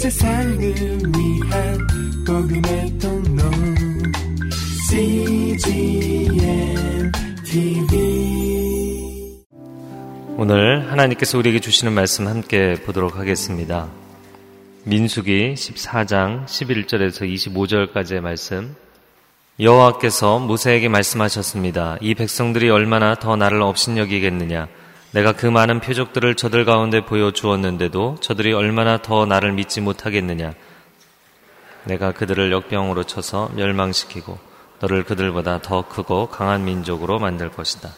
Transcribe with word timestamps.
세상을 0.00 0.58
위한 0.58 1.78
복음의 2.26 2.98
통로 2.98 3.42
CGM 4.88 6.32
TV 7.44 7.98
오늘 10.38 10.90
하나님께서 10.90 11.36
우리에게 11.36 11.60
주시는 11.60 11.92
말씀 11.92 12.28
함께 12.28 12.76
보도록 12.86 13.18
하겠습니다. 13.18 13.90
민수기 14.84 15.52
14장 15.52 16.46
11절에서 16.46 17.30
25절까지의 17.92 18.20
말씀 18.20 18.74
여호와께서 19.60 20.38
모세에게 20.38 20.88
말씀하셨습니다. 20.88 21.98
이 22.00 22.14
백성들이 22.14 22.70
얼마나 22.70 23.16
더 23.16 23.36
나를 23.36 23.60
업신여기겠느냐 23.60 24.66
내가 25.12 25.32
그 25.32 25.46
많은 25.46 25.80
표적들을 25.80 26.36
저들 26.36 26.64
가운데 26.64 27.04
보여주었는데도 27.04 28.18
저들이 28.20 28.52
얼마나 28.52 29.02
더 29.02 29.26
나를 29.26 29.52
믿지 29.52 29.80
못하겠느냐. 29.80 30.54
내가 31.84 32.12
그들을 32.12 32.52
역병으로 32.52 33.04
쳐서 33.04 33.50
멸망시키고 33.54 34.38
너를 34.80 35.04
그들보다 35.04 35.62
더 35.62 35.86
크고 35.88 36.28
강한 36.28 36.64
민족으로 36.64 37.18
만들 37.18 37.50
것이다. 37.50 37.90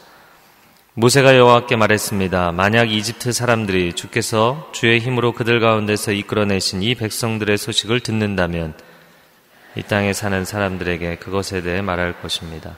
모세가 0.95 1.37
여호와께 1.37 1.77
말했습니다. 1.77 2.53
만약 2.53 2.91
이집트 2.91 3.33
사람들이 3.33 3.95
주께서 3.95 4.69
주의 4.73 4.99
힘으로 4.99 5.33
그들 5.33 5.61
가운데서 5.61 6.13
이끌어내신 6.13 6.83
이 6.83 6.95
백성들의 6.95 7.57
소식을 7.57 8.01
듣는다면 8.01 8.75
이 9.75 9.83
땅에 9.83 10.13
사는 10.13 10.45
사람들에게 10.45 11.17
그것에 11.17 11.63
대해 11.63 11.81
말할 11.81 12.21
것입니다. 12.21 12.77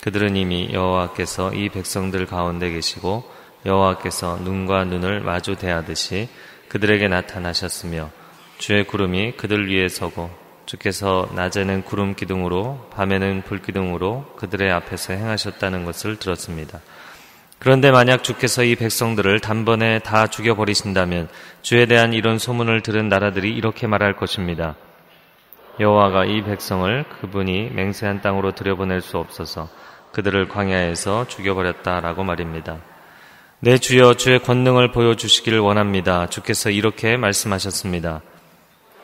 그들은 0.00 0.36
이미 0.36 0.70
여호와께서 0.72 1.54
이 1.54 1.68
백성들 1.68 2.26
가운데 2.26 2.70
계시고 2.70 3.24
여호와께서 3.66 4.38
눈과 4.42 4.84
눈을 4.84 5.20
마주 5.20 5.56
대하듯이 5.56 6.28
그들에게 6.68 7.08
나타나셨으며 7.08 8.10
주의 8.58 8.84
구름이 8.84 9.32
그들 9.36 9.70
위에 9.70 9.88
서고 9.88 10.30
주께서 10.66 11.28
낮에는 11.34 11.82
구름 11.84 12.14
기둥으로 12.14 12.88
밤에는 12.92 13.42
불 13.42 13.60
기둥으로 13.60 14.34
그들의 14.36 14.70
앞에서 14.72 15.12
행하셨다는 15.12 15.84
것을 15.84 16.16
들었습니다. 16.16 16.80
그런데 17.58 17.90
만약 17.90 18.24
주께서 18.24 18.62
이 18.62 18.76
백성들을 18.76 19.40
단번에 19.40 20.00
다 20.00 20.26
죽여버리신다면 20.26 21.28
주에 21.62 21.86
대한 21.86 22.12
이런 22.12 22.38
소문을 22.38 22.82
들은 22.82 23.08
나라들이 23.08 23.50
이렇게 23.50 23.86
말할 23.86 24.16
것입니다. 24.16 24.74
여호와가 25.80 26.24
이 26.24 26.42
백성을 26.42 27.04
그분이 27.20 27.70
맹세한 27.70 28.20
땅으로 28.20 28.52
들여보낼 28.52 29.00
수 29.00 29.18
없어서 29.18 29.68
그들을 30.12 30.48
광야에서 30.48 31.26
죽여버렸다라고 31.26 32.22
말입니다. 32.22 32.78
내 33.64 33.78
주여 33.78 34.12
주의 34.12 34.38
권능을 34.38 34.92
보여주시기를 34.92 35.58
원합니다. 35.58 36.28
주께서 36.28 36.68
이렇게 36.68 37.16
말씀하셨습니다. 37.16 38.20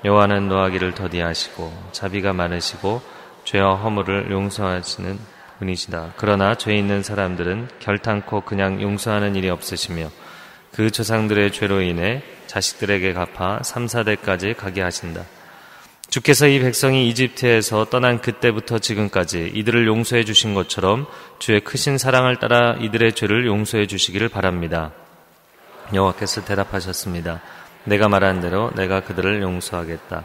여호와는 0.04 0.50
노하기를 0.50 0.94
더디하시고 0.94 1.72
자비가 1.92 2.34
많으시고 2.34 3.00
죄와 3.44 3.76
허물을 3.76 4.30
용서하시는 4.30 5.18
분이시다. 5.60 6.12
그러나 6.18 6.56
죄 6.56 6.76
있는 6.76 7.02
사람들은 7.02 7.68
결탄코 7.78 8.42
그냥 8.42 8.82
용서하는 8.82 9.34
일이 9.34 9.48
없으시며 9.48 10.10
그 10.74 10.90
조상들의 10.90 11.52
죄로 11.52 11.80
인해 11.80 12.22
자식들에게 12.46 13.14
갚아 13.14 13.62
3, 13.62 13.86
4대까지 13.86 14.54
가게 14.54 14.82
하신다. 14.82 15.24
주께서 16.10 16.48
이 16.48 16.58
백성이 16.58 17.08
이집트에서 17.08 17.86
떠난 17.86 18.20
그때부터 18.20 18.78
지금까지 18.78 19.52
이들을 19.54 19.86
용서해 19.86 20.24
주신 20.24 20.54
것처럼 20.54 21.06
주의 21.38 21.60
크신 21.60 21.98
사랑을 21.98 22.36
따라 22.36 22.76
이들의 22.80 23.14
죄를 23.14 23.46
용서해 23.46 23.86
주시기를 23.86 24.28
바랍니다. 24.28 24.92
여호와께서 25.94 26.44
대답하셨습니다. 26.44 27.40
내가 27.84 28.08
말한 28.08 28.40
대로 28.40 28.70
내가 28.74 29.00
그들을 29.00 29.40
용서하겠다. 29.40 30.24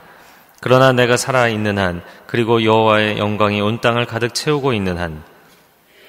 그러나 0.59 0.91
내가 0.91 1.15
살아 1.17 1.47
있는 1.47 1.77
한 1.77 2.01
그리고 2.25 2.63
여호와의 2.63 3.19
영광이 3.19 3.61
온 3.61 3.79
땅을 3.79 4.05
가득 4.05 4.33
채우고 4.33 4.73
있는 4.73 4.97
한 4.97 5.35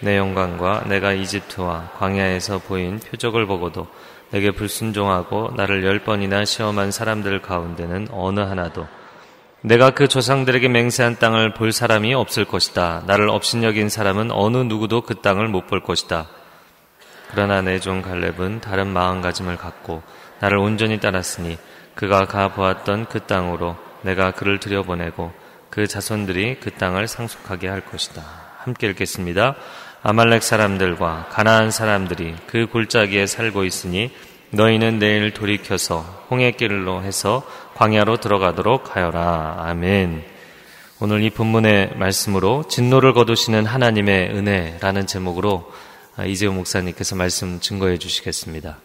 내 0.00 0.18
영광과 0.18 0.84
내가 0.86 1.12
이집트와 1.12 1.92
광야에서 1.98 2.58
보인 2.58 2.98
표적을 2.98 3.46
보고도 3.46 3.86
내게 4.30 4.50
불순종하고 4.50 5.52
나를 5.56 5.84
열 5.84 6.00
번이나 6.00 6.44
시험한 6.44 6.90
사람들 6.90 7.40
가운데는 7.40 8.08
어느 8.10 8.40
하나도 8.40 8.86
내가 9.66 9.90
그 9.90 10.06
조상들에게 10.06 10.68
맹세한 10.68 11.16
땅을 11.18 11.54
볼 11.54 11.72
사람이 11.72 12.14
없을 12.14 12.44
것이다. 12.44 13.02
나를 13.08 13.28
업신여긴 13.28 13.88
사람은 13.88 14.30
어느 14.30 14.58
누구도 14.58 15.00
그 15.00 15.16
땅을 15.16 15.48
못 15.48 15.66
볼 15.66 15.82
것이다. 15.82 16.28
그러나 17.32 17.62
내 17.62 17.80
종 17.80 18.00
갈렙은 18.00 18.60
다른 18.60 18.86
마음가짐을 18.86 19.56
갖고 19.56 20.04
나를 20.38 20.58
온전히 20.58 21.00
따랐으니 21.00 21.58
그가 21.96 22.26
가 22.26 22.54
보았던 22.54 23.06
그 23.06 23.26
땅으로 23.26 23.76
내가 24.02 24.30
그를 24.30 24.60
들여보내고 24.60 25.32
그 25.68 25.88
자손들이 25.88 26.60
그 26.60 26.70
땅을 26.70 27.08
상속하게 27.08 27.66
할 27.66 27.80
것이다. 27.80 28.22
함께 28.58 28.86
읽겠습니다. 28.86 29.56
아말렉 30.04 30.44
사람들과 30.44 31.26
가나안 31.30 31.72
사람들이 31.72 32.36
그 32.46 32.68
골짜기에 32.68 33.26
살고 33.26 33.64
있으니 33.64 34.12
너희는 34.56 34.98
내일 34.98 35.32
돌이켜서 35.32 36.00
홍해길로 36.30 37.02
해서 37.02 37.46
광야로 37.74 38.16
들어가도록 38.16 38.96
하여라. 38.96 39.56
아멘. 39.58 40.24
오늘 40.98 41.22
이 41.22 41.30
본문의 41.30 41.96
말씀으로 41.96 42.64
진노를 42.66 43.12
거두시는 43.12 43.66
하나님의 43.66 44.30
은혜라는 44.30 45.06
제목으로 45.06 45.70
이재호 46.26 46.54
목사님께서 46.54 47.16
말씀 47.16 47.60
증거해 47.60 47.98
주시겠습니다. 47.98 48.78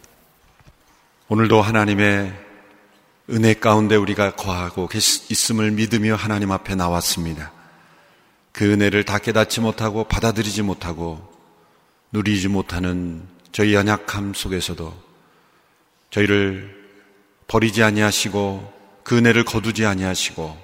오늘도 1.28 1.62
하나님의 1.62 2.34
은혜 3.30 3.54
가운데 3.54 3.96
우리가 3.96 4.32
거하고 4.32 4.90
있음을 4.92 5.70
믿으며 5.70 6.16
하나님 6.16 6.52
앞에 6.52 6.74
나왔습니다. 6.74 7.50
그 8.52 8.70
은혜를 8.70 9.04
다 9.04 9.16
깨닫지 9.16 9.62
못하고 9.62 10.04
받아들이지 10.04 10.60
못하고 10.60 11.32
누리지 12.12 12.48
못하는 12.48 13.22
저희 13.52 13.72
연약함 13.72 14.34
속에서도 14.34 15.11
저희를 16.12 16.70
버리지 17.48 17.82
아니하시고 17.82 18.72
그 19.02 19.16
은혜를 19.16 19.44
거두지 19.44 19.84
아니하시고 19.84 20.56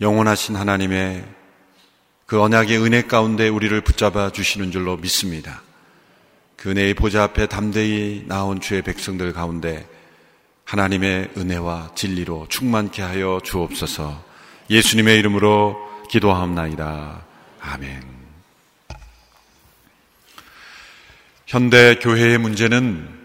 영원하신 0.00 0.56
하나님의 0.56 1.24
그 2.26 2.40
언약의 2.40 2.78
은혜 2.82 3.02
가운데 3.02 3.48
우리를 3.48 3.80
붙잡아 3.82 4.32
주시는 4.32 4.72
줄로 4.72 4.96
믿습니다. 4.96 5.62
그 6.56 6.70
은혜의 6.70 6.94
보좌 6.94 7.22
앞에 7.22 7.46
담대히 7.46 8.24
나온 8.26 8.60
주의 8.60 8.82
백성들 8.82 9.32
가운데 9.32 9.86
하나님의 10.64 11.30
은혜와 11.36 11.92
진리로 11.94 12.46
충만케 12.48 13.02
하여 13.02 13.40
주옵소서 13.44 14.24
예수님의 14.70 15.18
이름으로 15.18 15.78
기도하옵나이다. 16.10 17.24
아멘. 17.60 18.02
현대 21.46 21.96
교회의 21.96 22.38
문제는 22.38 23.15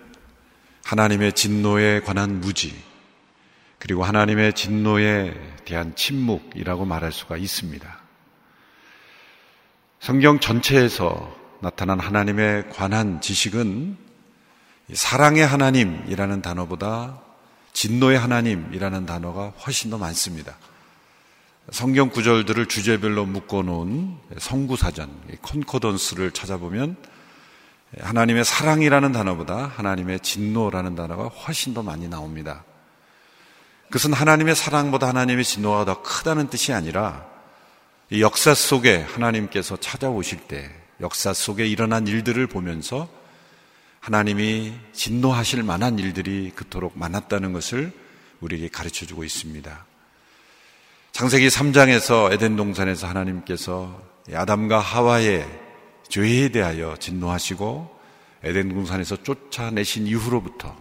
하나님의 0.92 1.32
진노에 1.32 2.02
관한 2.02 2.42
무지, 2.42 2.78
그리고 3.80 4.04
하나님의 4.04 4.52
진노에 4.52 5.34
대한 5.64 5.96
침묵이라고 5.96 6.84
말할 6.84 7.14
수가 7.14 7.38
있습니다. 7.38 8.00
성경 10.02 10.42
전체에서 10.42 11.34
나타난 11.62 11.98
하나님에 12.02 12.64
관한 12.74 13.22
지식은 13.22 13.96
사랑의 14.92 15.48
하나님이라는 15.48 16.42
단어보다 16.42 17.22
진노의 17.72 18.20
하나님이라는 18.20 19.06
단어가 19.06 19.54
훨씬 19.66 19.92
더 19.92 19.98
많습니다. 19.98 20.58
성경 21.70 22.10
구절들을 22.10 22.66
주제별로 22.66 23.26
묶어놓은 23.26 24.18
성구사전, 24.40 25.38
컨코던스를 25.42 26.32
찾아보면 26.32 26.98
하나님의 28.00 28.46
사랑이라는 28.46 29.12
단어보다 29.12 29.72
하나님의 29.76 30.22
진노라는 30.22 30.96
단어가 30.96 31.28
훨씬 31.28 31.74
더 31.74 31.84
많이 31.84 32.08
나옵니다. 32.08 32.64
그것은 33.88 34.14
하나님의 34.14 34.56
사랑보다 34.56 35.10
하나님의 35.10 35.44
진노가 35.44 35.86
더 35.86 36.02
크다는 36.02 36.50
뜻이 36.50 36.72
아니라 36.72 37.26
역사 38.20 38.54
속에 38.54 39.02
하나님께서 39.02 39.78
찾아오실 39.78 40.48
때 40.48 40.72
역사 41.02 41.34
속에 41.34 41.68
일어난 41.68 42.08
일들을 42.08 42.48
보면서 42.48 43.10
하나님이 44.00 44.74
진노하실 44.94 45.64
만한 45.64 46.00
일들이 46.00 46.52
그토록 46.56 46.98
많았다는 46.98 47.54
것을 47.54 47.92
우리에게 48.40 48.70
가르쳐 48.70 49.06
주고 49.06 49.24
있습니다. 49.24 49.86
창세기 51.12 51.50
3장에서 51.50 52.32
에덴 52.32 52.56
동산에서 52.56 53.08
하나님께서 53.08 54.02
아담과 54.34 54.80
하와의 54.80 55.46
죄에 56.12 56.50
대하여 56.50 56.98
진노하시고 57.00 58.00
에덴 58.44 58.70
동산에서 58.70 59.24
쫓아내신 59.24 60.08
이후로부터 60.08 60.76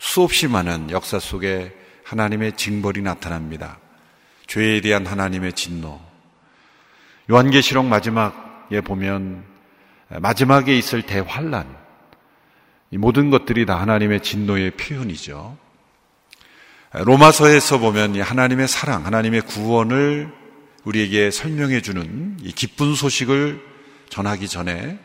수없이 0.00 0.48
많은 0.48 0.90
역사 0.90 1.20
속에 1.20 1.72
하나님의 2.04 2.56
징벌이 2.56 3.02
나타납니다. 3.02 3.78
죄에 4.48 4.80
대한 4.80 5.06
하나님의 5.06 5.52
진노. 5.52 6.00
요한계시록 7.30 7.86
마지막에 7.86 8.80
보면 8.80 9.44
마지막에 10.08 10.76
있을 10.76 11.02
대환란. 11.02 11.76
이 12.90 12.98
모든 12.98 13.30
것들이 13.30 13.64
다 13.64 13.80
하나님의 13.80 14.22
진노의 14.22 14.72
표현이죠. 14.72 15.56
로마서에서 16.92 17.78
보면 17.78 18.20
하나님의 18.20 18.66
사랑, 18.66 19.06
하나님의 19.06 19.42
구원을 19.42 20.32
우리에게 20.84 21.30
설명해 21.30 21.80
주는 21.80 22.36
이 22.42 22.50
기쁜 22.50 22.96
소식을 22.96 23.71
전하기 24.12 24.46
전에 24.46 24.98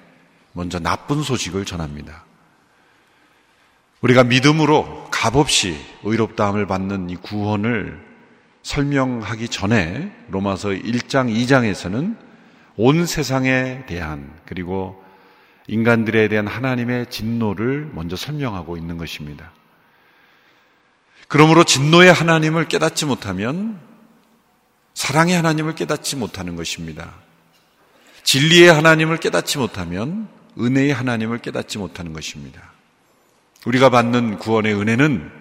먼저 0.51 0.79
나쁜 0.79 1.23
소식을 1.23 1.63
전합니다. 1.63 2.25
우리가 4.01 4.25
믿음으로 4.25 5.07
값없이 5.09 5.79
의롭다함을 6.03 6.67
받는 6.67 7.09
이 7.09 7.15
구원을 7.15 8.05
설명하기 8.63 9.47
전에 9.47 10.11
로마서 10.27 10.69
1장, 10.71 11.33
2장에서는 11.33 12.17
온 12.75 13.05
세상에 13.05 13.85
대한 13.85 14.29
그리고 14.45 15.01
인간들에 15.67 16.27
대한 16.27 16.45
하나님의 16.45 17.09
진노를 17.09 17.91
먼저 17.93 18.17
설명하고 18.17 18.75
있는 18.75 18.97
것입니다. 18.97 19.53
그러므로 21.29 21.63
진노의 21.63 22.11
하나님을 22.11 22.67
깨닫지 22.67 23.05
못하면 23.05 23.79
사랑의 24.93 25.37
하나님을 25.37 25.75
깨닫지 25.75 26.17
못하는 26.17 26.57
것입니다. 26.57 27.13
진리의 28.27 28.73
하나님을 28.73 29.17
깨닫지 29.17 29.57
못하면 29.57 30.27
은혜의 30.59 30.91
하나님을 30.91 31.37
깨닫지 31.37 31.77
못하는 31.77 32.11
것입니다. 32.11 32.61
우리가 33.65 33.89
받는 33.89 34.37
구원의 34.37 34.73
은혜는 34.73 35.31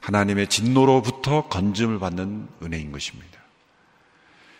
하나님의 0.00 0.48
진노로부터 0.48 1.48
건짐을 1.48 1.98
받는 2.00 2.48
은혜인 2.62 2.92
것입니다. 2.92 3.38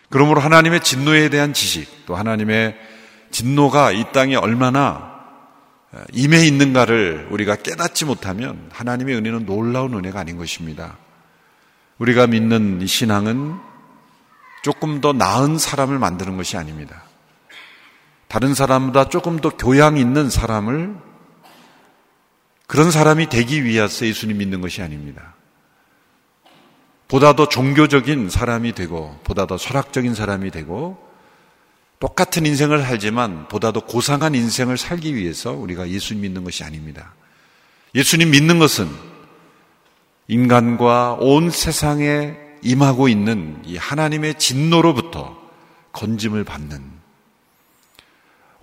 그러므로 0.08 0.40
하나님의 0.40 0.80
진노에 0.80 1.28
대한 1.28 1.52
지식, 1.52 2.06
또 2.06 2.16
하나님의 2.16 2.74
진노가 3.32 3.92
이 3.92 4.06
땅에 4.12 4.34
얼마나 4.34 5.12
임해 6.12 6.46
있는가를 6.46 7.28
우리가 7.30 7.56
깨닫지 7.56 8.06
못하면 8.06 8.70
하나님의 8.72 9.16
은혜는 9.16 9.44
놀라운 9.44 9.92
은혜가 9.92 10.20
아닌 10.20 10.38
것입니다. 10.38 10.96
우리가 11.98 12.28
믿는 12.28 12.86
신앙은 12.86 13.58
조금 14.62 15.02
더 15.02 15.12
나은 15.12 15.58
사람을 15.58 15.98
만드는 15.98 16.38
것이 16.38 16.56
아닙니다. 16.56 17.11
다른 18.32 18.54
사람보다 18.54 19.10
조금 19.10 19.40
더 19.40 19.50
교양 19.50 19.98
있는 19.98 20.30
사람을 20.30 20.96
그런 22.66 22.90
사람이 22.90 23.28
되기 23.28 23.62
위해서 23.62 24.06
예수님 24.06 24.38
믿는 24.38 24.62
것이 24.62 24.80
아닙니다. 24.80 25.34
보다 27.08 27.34
더 27.34 27.46
종교적인 27.46 28.30
사람이 28.30 28.72
되고, 28.72 29.20
보다 29.22 29.46
더 29.46 29.58
철학적인 29.58 30.14
사람이 30.14 30.50
되고, 30.50 30.96
똑같은 32.00 32.46
인생을 32.46 32.80
살지만 32.80 33.48
보다 33.48 33.70
더 33.70 33.80
고상한 33.80 34.34
인생을 34.34 34.78
살기 34.78 35.14
위해서 35.14 35.52
우리가 35.52 35.90
예수님 35.90 36.22
믿는 36.22 36.42
것이 36.42 36.64
아닙니다. 36.64 37.12
예수님 37.94 38.30
믿는 38.30 38.58
것은 38.58 38.88
인간과 40.28 41.18
온 41.20 41.50
세상에 41.50 42.34
임하고 42.62 43.08
있는 43.08 43.60
이 43.66 43.76
하나님의 43.76 44.38
진노로부터 44.38 45.38
건짐을 45.92 46.44
받는 46.44 47.01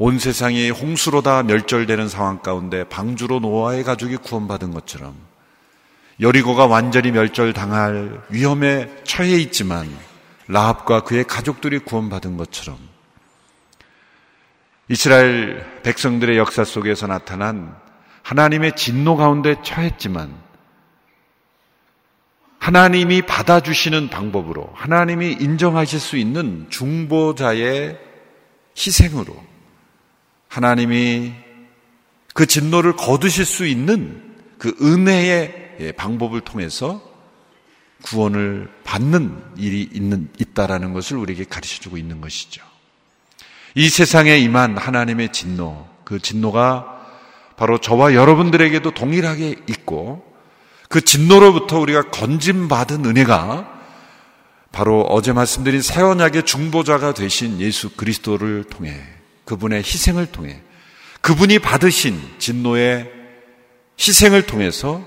온 0.01 0.17
세상이 0.17 0.69
홍수로 0.69 1.21
다 1.21 1.43
멸절되는 1.43 2.07
상황 2.07 2.39
가운데 2.39 2.85
방주로 2.85 3.41
노아의 3.41 3.83
가족이 3.83 4.15
구원받은 4.15 4.71
것처럼 4.71 5.13
여리고가 6.21 6.67
완전히 6.67 7.11
멸절당할 7.11 8.21
위험에 8.29 8.89
처해 9.03 9.37
있지만 9.41 9.89
라합과 10.47 11.01
그의 11.01 11.25
가족들이 11.25 11.79
구원받은 11.79 12.37
것처럼 12.37 12.77
이스라엘 14.87 15.65
백성들의 15.83 16.37
역사 16.37 16.63
속에서 16.63 17.05
나타난 17.05 17.75
하나님의 18.23 18.77
진노 18.77 19.17
가운데 19.17 19.57
처했지만 19.63 20.33
하나님이 22.59 23.23
받아주시는 23.23 24.09
방법으로 24.09 24.69
하나님이 24.75 25.33
인정하실 25.41 25.99
수 25.99 26.15
있는 26.15 26.67
중보자의 26.69 27.99
희생으로 28.77 29.48
하나님이 30.49 31.31
그 32.33 32.45
진노를 32.45 32.95
거두실 32.95 33.45
수 33.45 33.65
있는 33.65 34.21
그 34.57 34.75
은혜의 34.81 35.75
예, 35.79 35.91
방법을 35.93 36.41
통해서 36.41 37.01
구원을 38.01 38.69
받는 38.83 39.41
일이 39.57 39.87
있는, 39.93 40.29
있다라는 40.37 40.93
것을 40.93 41.17
우리에게 41.17 41.45
가르쳐 41.45 41.79
주고 41.79 41.95
있는 41.95 42.19
것이죠. 42.19 42.61
이 43.75 43.87
세상에 43.87 44.37
임한 44.37 44.77
하나님의 44.77 45.31
진노, 45.31 45.87
그 46.03 46.19
진노가 46.19 46.97
바로 47.55 47.77
저와 47.79 48.13
여러분들에게도 48.13 48.91
동일하게 48.91 49.55
있고 49.69 50.25
그 50.89 51.01
진노로부터 51.01 51.79
우리가 51.79 52.09
건짐받은 52.09 53.05
은혜가 53.05 53.79
바로 54.71 55.01
어제 55.01 55.33
말씀드린 55.33 55.81
새 55.81 56.01
언약의 56.01 56.43
중보자가 56.43 57.13
되신 57.13 57.59
예수 57.59 57.95
그리스도를 57.95 58.63
통해 58.63 59.18
그분의 59.49 59.79
희생을 59.79 60.31
통해 60.31 60.61
그분이 61.21 61.57
받으신 61.57 62.21
진노의 62.37 63.11
희생을 63.99 64.45
통해서 64.45 65.03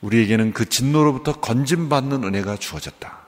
우리에게는 0.00 0.52
그 0.52 0.68
진노로부터 0.68 1.40
건짐받는 1.40 2.22
은혜가 2.22 2.56
주어졌다. 2.56 3.18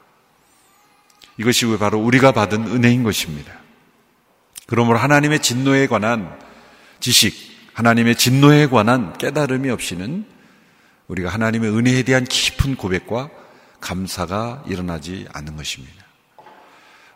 이것이 1.38 1.66
바로 1.78 1.98
우리가 1.98 2.30
받은 2.30 2.68
은혜인 2.68 3.02
것입니다. 3.02 3.52
그러므로 4.66 4.98
하나님의 4.98 5.40
진노에 5.40 5.88
관한 5.88 6.38
지식, 7.00 7.34
하나님의 7.74 8.16
진노에 8.16 8.68
관한 8.68 9.18
깨달음이 9.18 9.68
없이는 9.70 10.24
우리가 11.08 11.30
하나님의 11.30 11.70
은혜에 11.70 12.04
대한 12.04 12.24
깊은 12.24 12.76
고백과 12.76 13.30
감사가 13.80 14.64
일어나지 14.68 15.26
않는 15.32 15.56
것입니다. 15.56 16.04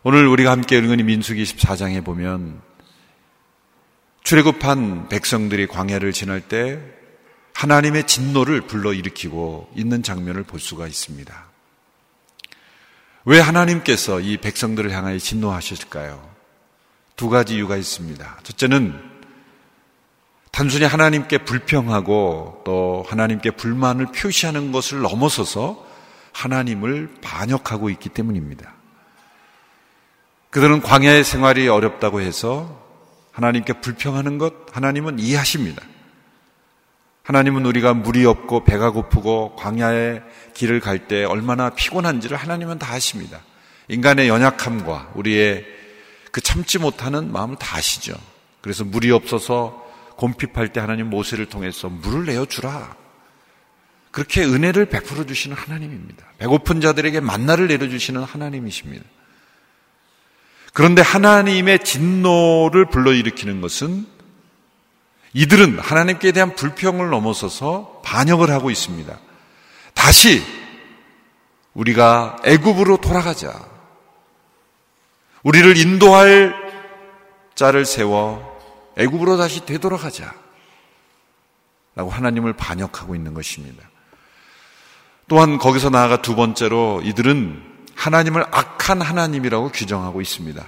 오늘 0.03 0.27
우리가 0.27 0.51
함께 0.51 0.77
읽은 0.77 0.99
이 0.99 1.03
민수기 1.03 1.43
14장에 1.43 2.03
보면 2.03 2.72
출애굽한 4.23 5.09
백성들이 5.09 5.67
광야를 5.67 6.13
지날 6.13 6.41
때 6.41 6.79
하나님의 7.53 8.07
진노를 8.07 8.61
불러일으키고 8.61 9.71
있는 9.75 10.01
장면을 10.01 10.43
볼 10.43 10.59
수가 10.59 10.87
있습니다. 10.87 11.45
왜 13.25 13.39
하나님께서 13.39 14.19
이 14.19 14.37
백성들을 14.37 14.91
향하여 14.91 15.17
진노하셨을까요? 15.17 16.33
두 17.15 17.29
가지 17.29 17.55
이유가 17.55 17.77
있습니다. 17.77 18.39
첫째는 18.43 19.13
단순히 20.51 20.85
하나님께 20.85 21.39
불평하고 21.39 22.61
또 22.65 23.05
하나님께 23.07 23.51
불만을 23.51 24.07
표시하는 24.07 24.71
것을 24.71 25.01
넘어서서 25.01 25.85
하나님을 26.31 27.15
반역하고 27.21 27.89
있기 27.89 28.09
때문입니다. 28.09 28.73
그들은 30.49 30.81
광야의 30.81 31.23
생활이 31.23 31.67
어렵다고 31.67 32.21
해서 32.21 32.82
하나님께 33.33 33.73
불평하는 33.81 34.37
것 34.37 34.53
하나님은 34.71 35.19
이해하십니다. 35.19 35.81
하나님은 37.23 37.65
우리가 37.65 37.93
물이 37.93 38.25
없고 38.25 38.63
배가 38.63 38.91
고프고 38.91 39.55
광야의 39.55 40.21
길을 40.53 40.79
갈 40.79 41.07
때 41.07 41.23
얼마나 41.23 41.69
피곤한지를 41.69 42.37
하나님은 42.37 42.79
다 42.79 42.93
아십니다. 42.93 43.41
인간의 43.87 44.27
연약함과 44.29 45.11
우리의 45.15 45.65
그 46.31 46.41
참지 46.41 46.79
못하는 46.79 47.31
마음을 47.31 47.55
다 47.57 47.77
아시죠. 47.77 48.13
그래서 48.61 48.83
물이 48.83 49.11
없어서 49.11 49.83
곰핍할 50.15 50.69
때 50.73 50.79
하나님 50.79 51.09
모세를 51.09 51.47
통해서 51.47 51.89
물을 51.89 52.25
내어주라. 52.25 52.95
그렇게 54.11 54.43
은혜를 54.43 54.85
베풀어 54.87 55.25
주시는 55.25 55.57
하나님입니다. 55.57 56.25
배고픈 56.37 56.81
자들에게 56.81 57.19
만나를 57.19 57.67
내려주시는 57.67 58.23
하나님이십니다. 58.23 59.03
그런데 60.73 61.03
하나님의 61.03 61.83
진노를 61.83 62.85
불러일으키는 62.85 63.61
것은 63.61 64.07
이들은 65.33 65.79
하나님께 65.79 66.31
대한 66.31 66.55
불평을 66.55 67.09
넘어서서 67.09 68.01
반역을 68.03 68.49
하고 68.49 68.71
있습니다. 68.71 69.17
다시 69.93 70.43
우리가 71.73 72.37
애굽으로 72.43 72.97
돌아가자. 72.97 73.53
우리를 75.43 75.77
인도할 75.77 76.55
자를 77.55 77.85
세워 77.85 78.53
애굽으로 78.97 79.37
다시 79.37 79.65
되돌아가자. 79.65 80.33
라고 81.95 82.09
하나님을 82.09 82.53
반역하고 82.53 83.15
있는 83.15 83.35
것입니다. 83.35 83.87
또한 85.27 85.59
거기서 85.59 85.91
나아가 85.91 86.21
두 86.21 86.35
번째로 86.35 87.01
이들은 87.03 87.72
하나님을 87.95 88.45
악한 88.51 89.01
하나님이라고 89.01 89.69
규정하고 89.69 90.21
있습니다. 90.21 90.63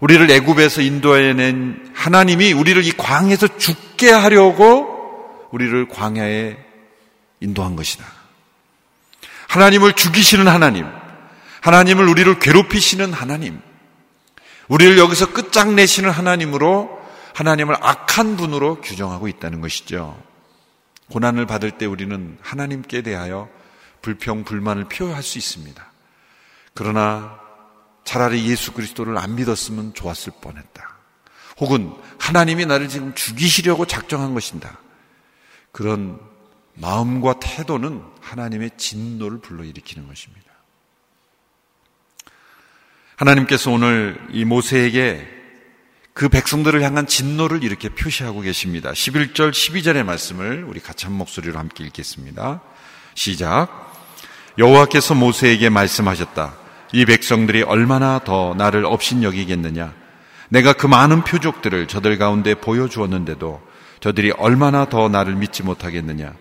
우리를 0.00 0.30
애굽에서 0.30 0.80
인도해낸 0.80 1.92
하나님이 1.94 2.52
우리를 2.52 2.84
이 2.84 2.92
광에서 2.92 3.58
죽게 3.58 4.10
하려고 4.10 5.48
우리를 5.50 5.88
광야에 5.88 6.56
인도한 7.40 7.76
것이다. 7.76 8.04
하나님을 9.48 9.94
죽이시는 9.94 10.46
하나님, 10.46 10.86
하나님을 11.60 12.06
우리를 12.06 12.38
괴롭히시는 12.38 13.12
하나님, 13.12 13.60
우리를 14.68 14.98
여기서 14.98 15.32
끝장내시는 15.32 16.10
하나님으로 16.10 16.98
하나님을 17.34 17.76
악한 17.80 18.36
분으로 18.36 18.80
규정하고 18.80 19.28
있다는 19.28 19.60
것이죠. 19.60 20.20
고난을 21.10 21.46
받을 21.46 21.70
때 21.72 21.86
우리는 21.86 22.36
하나님께 22.42 23.02
대하여 23.02 23.48
불평, 24.02 24.44
불만을 24.44 24.84
표할 24.84 25.22
수 25.22 25.38
있습니다. 25.38 25.87
그러나 26.74 27.38
차라리 28.04 28.48
예수 28.48 28.72
그리스도를 28.72 29.18
안 29.18 29.34
믿었으면 29.34 29.94
좋았을 29.94 30.32
뻔했다. 30.40 30.96
혹은 31.58 31.92
하나님이 32.18 32.66
나를 32.66 32.88
지금 32.88 33.14
죽이시려고 33.14 33.86
작정한 33.86 34.34
것인다. 34.34 34.78
그런 35.72 36.18
마음과 36.74 37.40
태도는 37.40 38.02
하나님의 38.20 38.70
진노를 38.76 39.40
불러일으키는 39.40 40.06
것입니다. 40.06 40.46
하나님께서 43.16 43.72
오늘 43.72 44.20
이 44.30 44.44
모세에게 44.44 45.28
그 46.14 46.28
백성들을 46.28 46.82
향한 46.82 47.06
진노를 47.06 47.62
이렇게 47.62 47.88
표시하고 47.88 48.40
계십니다. 48.40 48.92
11절, 48.92 49.50
12절의 49.50 50.04
말씀을 50.04 50.64
우리 50.64 50.80
같이 50.80 51.06
한 51.06 51.14
목소리로 51.14 51.58
함께 51.58 51.84
읽겠습니다. 51.84 52.60
시작. 53.14 53.87
여호와께서 54.58 55.14
모세에게 55.14 55.68
말씀하셨다. 55.68 56.54
이 56.92 57.04
백성들이 57.04 57.62
얼마나 57.62 58.18
더 58.18 58.54
나를 58.58 58.84
업신 58.84 59.22
여기겠느냐. 59.22 59.92
내가 60.48 60.72
그 60.72 60.86
많은 60.86 61.22
표적들을 61.22 61.86
저들 61.86 62.18
가운데 62.18 62.54
보여주었는데도 62.54 63.60
저들이 64.00 64.32
얼마나 64.32 64.86
더 64.86 65.08
나를 65.08 65.34
믿지 65.36 65.62
못하겠느냐. 65.62 66.32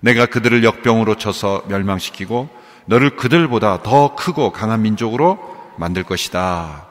내가 0.00 0.26
그들을 0.26 0.64
역병으로 0.64 1.14
쳐서 1.14 1.62
멸망시키고 1.68 2.50
너를 2.86 3.16
그들보다 3.16 3.82
더 3.82 4.14
크고 4.16 4.52
강한 4.52 4.82
민족으로 4.82 5.38
만들 5.78 6.02
것이다. 6.02 6.88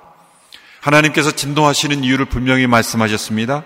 하나님께서 0.79 1.31
진동하시는 1.31 2.03
이유를 2.03 2.25
분명히 2.25 2.65
말씀하셨습니다. 2.65 3.63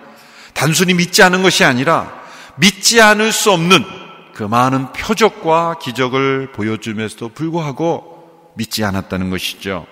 단순히 0.52 0.92
믿지 0.92 1.22
않은 1.22 1.42
것이 1.42 1.64
아니라 1.64 2.12
믿지 2.56 3.00
않을 3.00 3.32
수 3.32 3.52
없는 3.52 4.05
그 4.36 4.42
많은 4.42 4.92
표적과 4.92 5.78
기적을 5.78 6.52
보여주면서도 6.52 7.30
불구하고 7.30 8.52
믿지 8.54 8.84
않았다는 8.84 9.30
것이죠. 9.30 9.86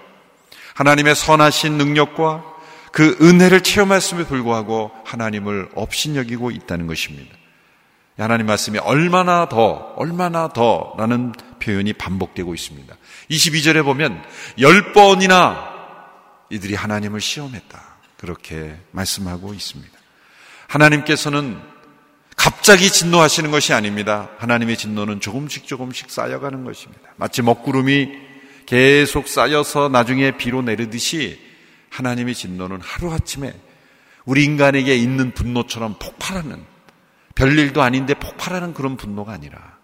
하나님의 0.75 1.15
선하신 1.15 1.79
능력과 1.79 2.45
그 2.93 3.17
은혜를 3.23 3.63
체험했음에 3.63 4.27
불구하고 4.27 4.91
하나님을 5.07 5.71
업신여기고 5.75 6.51
있다는 6.51 6.87
것입니다. 6.87 7.35
하나님 8.19 8.45
말씀이 8.45 8.79
얼마나 8.81 9.49
더, 9.49 9.95
얼마나 9.97 10.49
더 10.49 10.93
라는 10.99 11.33
표현이 11.61 11.95
반복되고 11.95 12.53
있습니다. 12.53 12.95
22절에 13.31 13.83
보면 13.83 14.23
열 14.61 14.93
번이나 14.93 15.73
이들이 16.51 16.75
하나님을 16.75 17.23
시험했다. 17.23 17.83
그렇게 18.19 18.77
말씀하고 18.91 19.55
있습니다. 19.55 19.99
하나님께서는 20.69 21.74
갑자기 22.37 22.91
진노하시는 22.91 23.51
것이 23.51 23.73
아닙니다. 23.73 24.31
하나님의 24.39 24.77
진노는 24.77 25.21
조금씩 25.21 25.67
조금씩 25.67 26.11
쌓여가는 26.11 26.65
것입니다. 26.65 27.11
마치 27.17 27.43
먹구름이 27.43 28.09
계속 28.67 29.29
쌓여서 29.29 29.89
나중에 29.89 30.37
비로 30.37 30.63
내리듯이 30.63 31.39
하나님의 31.91 32.35
진노는 32.35 32.81
하루아침에 32.81 33.55
우리 34.25 34.45
인간에게 34.45 34.97
있는 34.97 35.33
분노처럼 35.33 35.97
폭발하는 35.99 36.65
별일도 37.35 37.83
아닌데 37.83 38.15
폭발하는 38.15 38.75
그런 38.75 38.97
분노가 38.97 39.33
아니라 39.33 39.79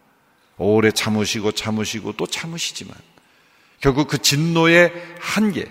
오래 0.57 0.90
참으시고 0.90 1.52
참으시고 1.52 2.14
또 2.14 2.26
참으시지만 2.26 2.95
결국 3.80 4.09
그 4.09 4.19
진노의 4.19 4.92
한계 5.21 5.66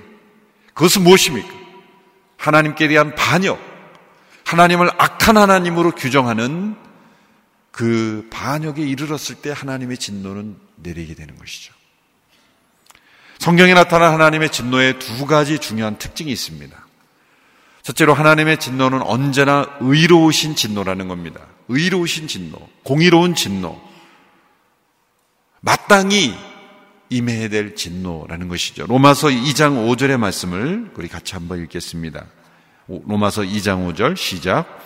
그것은 0.73 1.03
무엇입니까? 1.03 1.47
하나님께 2.37 2.87
대한 2.87 3.13
반역 3.15 3.59
하나님을 4.49 4.89
악한 4.97 5.37
하나님으로 5.37 5.91
규정하는 5.91 6.75
그 7.69 8.27
반역에 8.31 8.81
이르렀을 8.81 9.35
때 9.35 9.51
하나님의 9.51 9.97
진노는 9.99 10.57
내리게 10.77 11.13
되는 11.13 11.37
것이죠. 11.37 11.71
성경에 13.37 13.75
나타난 13.75 14.11
하나님의 14.13 14.51
진노에 14.51 14.97
두 14.97 15.27
가지 15.27 15.59
중요한 15.59 15.99
특징이 15.99 16.31
있습니다. 16.31 16.75
첫째로 17.83 18.15
하나님의 18.15 18.59
진노는 18.59 19.03
언제나 19.03 19.67
의로우신 19.81 20.55
진노라는 20.55 21.07
겁니다. 21.07 21.41
의로우신 21.67 22.27
진노, 22.27 22.57
공의로운 22.83 23.35
진노, 23.35 23.79
마땅히 25.61 26.35
임해야 27.09 27.49
될 27.49 27.75
진노라는 27.75 28.47
것이죠. 28.47 28.87
로마서 28.87 29.27
2장 29.27 29.87
5절의 29.87 30.17
말씀을 30.17 30.91
우리 30.95 31.07
같이 31.07 31.35
한번 31.35 31.61
읽겠습니다. 31.63 32.25
로마서 32.89 33.43
2장 33.43 33.93
5절 33.93 34.17
시작. 34.17 34.79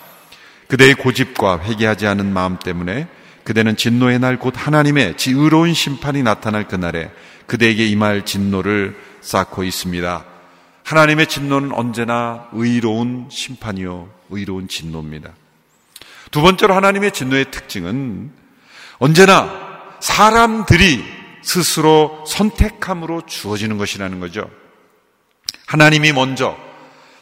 그대의 0.68 0.94
고집과 0.94 1.60
회개하지 1.60 2.06
않은 2.06 2.32
마음 2.32 2.58
때문에 2.58 3.08
그대는 3.44 3.76
진노의 3.76 4.18
날 4.18 4.38
곧 4.38 4.54
하나님의 4.56 5.16
지의로운 5.16 5.74
심판이 5.74 6.22
나타날 6.22 6.68
그날에 6.68 7.10
그대에게 7.46 7.86
임할 7.86 8.24
진노를 8.24 8.96
쌓고 9.20 9.64
있습니다. 9.64 10.24
하나님의 10.84 11.26
진노는 11.28 11.72
언제나 11.72 12.48
의로운 12.52 13.28
심판이요, 13.30 14.08
의로운 14.30 14.68
진노입니다. 14.68 15.30
두 16.30 16.42
번째로 16.42 16.74
하나님의 16.74 17.12
진노의 17.12 17.50
특징은 17.50 18.30
언제나 18.98 19.50
사람들이 20.00 21.04
스스로 21.42 22.24
선택함으로 22.26 23.22
주어지는 23.26 23.78
것이라는 23.78 24.20
거죠. 24.20 24.50
하나님이 25.66 26.12
먼저 26.12 26.56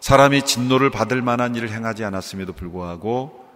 사람이 0.03 0.43
진노를 0.43 0.91
받을 0.91 1.23
만한 1.23 1.55
일을 1.55 1.71
행하지 1.71 2.05
않았음에도 2.05 2.55
불구하고 2.55 3.49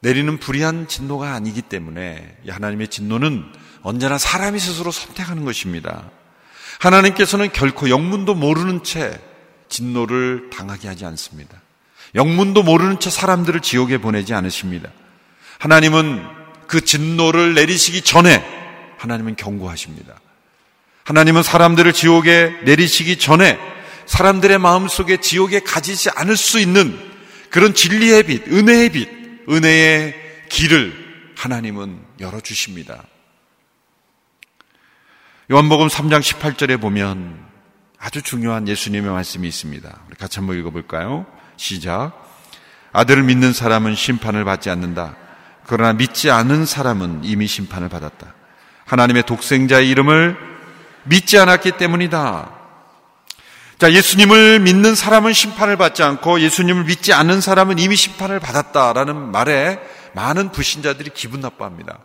내리는 0.00 0.38
불의한 0.38 0.88
진노가 0.88 1.32
아니기 1.32 1.62
때문에 1.62 2.38
하나님의 2.48 2.88
진노는 2.88 3.44
언제나 3.82 4.18
사람이 4.18 4.58
스스로 4.58 4.90
선택하는 4.90 5.44
것입니다. 5.44 6.10
하나님께서는 6.80 7.52
결코 7.52 7.88
영문도 7.88 8.34
모르는 8.34 8.82
채 8.82 9.16
진노를 9.68 10.50
당하게 10.52 10.88
하지 10.88 11.06
않습니다. 11.06 11.62
영문도 12.16 12.64
모르는 12.64 12.98
채 12.98 13.08
사람들을 13.08 13.60
지옥에 13.60 13.98
보내지 13.98 14.34
않으십니다. 14.34 14.90
하나님은 15.60 16.26
그 16.66 16.80
진노를 16.80 17.54
내리시기 17.54 18.02
전에 18.02 18.44
하나님은 18.98 19.36
경고하십니다. 19.36 20.14
하나님은 21.04 21.44
사람들을 21.44 21.92
지옥에 21.92 22.56
내리시기 22.64 23.18
전에 23.18 23.73
사람들의 24.06 24.58
마음 24.58 24.88
속에 24.88 25.18
지옥에 25.18 25.60
가지지 25.60 26.10
않을 26.10 26.36
수 26.36 26.58
있는 26.58 26.98
그런 27.50 27.74
진리의 27.74 28.24
빛, 28.24 28.48
은혜의 28.48 28.88
빛, 28.90 29.08
은혜의 29.48 30.14
길을 30.48 31.32
하나님은 31.36 32.00
열어주십니다. 32.20 33.04
요한복음 35.50 35.88
3장 35.88 36.20
18절에 36.20 36.80
보면 36.80 37.44
아주 37.98 38.22
중요한 38.22 38.66
예수님의 38.66 39.10
말씀이 39.10 39.46
있습니다. 39.46 40.00
우리 40.08 40.16
같이 40.16 40.38
한번 40.38 40.58
읽어볼까요? 40.58 41.26
시작. 41.56 42.12
아들을 42.92 43.22
믿는 43.24 43.52
사람은 43.52 43.94
심판을 43.94 44.44
받지 44.44 44.70
않는다. 44.70 45.16
그러나 45.66 45.92
믿지 45.92 46.30
않은 46.30 46.66
사람은 46.66 47.20
이미 47.24 47.46
심판을 47.46 47.88
받았다. 47.88 48.34
하나님의 48.84 49.24
독생자의 49.24 49.88
이름을 49.90 50.36
믿지 51.04 51.38
않았기 51.38 51.72
때문이다. 51.72 52.63
자, 53.78 53.92
예수님을 53.92 54.60
믿는 54.60 54.94
사람은 54.94 55.32
심판을 55.32 55.76
받지 55.76 56.02
않고 56.02 56.40
예수님을 56.40 56.84
믿지 56.84 57.12
않는 57.12 57.40
사람은 57.40 57.78
이미 57.78 57.96
심판을 57.96 58.38
받았다라는 58.38 59.32
말에 59.32 59.80
많은 60.14 60.52
불신자들이 60.52 61.10
기분 61.12 61.40
나빠합니다. 61.40 61.98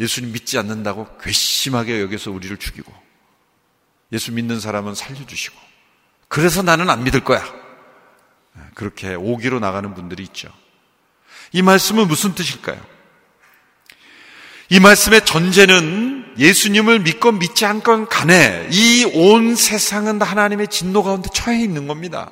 예수님 0.00 0.32
믿지 0.32 0.58
않는다고 0.58 1.18
괘씸하게 1.18 2.00
여기서 2.00 2.30
우리를 2.30 2.56
죽이고 2.56 2.92
예수 4.12 4.32
믿는 4.32 4.60
사람은 4.60 4.94
살려주시고 4.94 5.56
그래서 6.28 6.62
나는 6.62 6.90
안 6.90 7.04
믿을 7.04 7.20
거야. 7.20 7.44
그렇게 8.74 9.14
오기로 9.14 9.60
나가는 9.60 9.94
분들이 9.94 10.22
있죠. 10.24 10.48
이 11.52 11.62
말씀은 11.62 12.08
무슨 12.08 12.34
뜻일까요? 12.34 12.80
이 14.70 14.80
말씀의 14.80 15.24
전제는 15.24 16.25
예수님을 16.38 17.00
믿건 17.00 17.38
믿지 17.38 17.64
않건 17.64 18.08
간에 18.08 18.68
이 18.70 19.04
온 19.14 19.54
세상은 19.54 20.20
하나님의 20.20 20.68
진노 20.68 21.02
가운데 21.02 21.28
처해 21.32 21.60
있는 21.62 21.86
겁니다. 21.86 22.30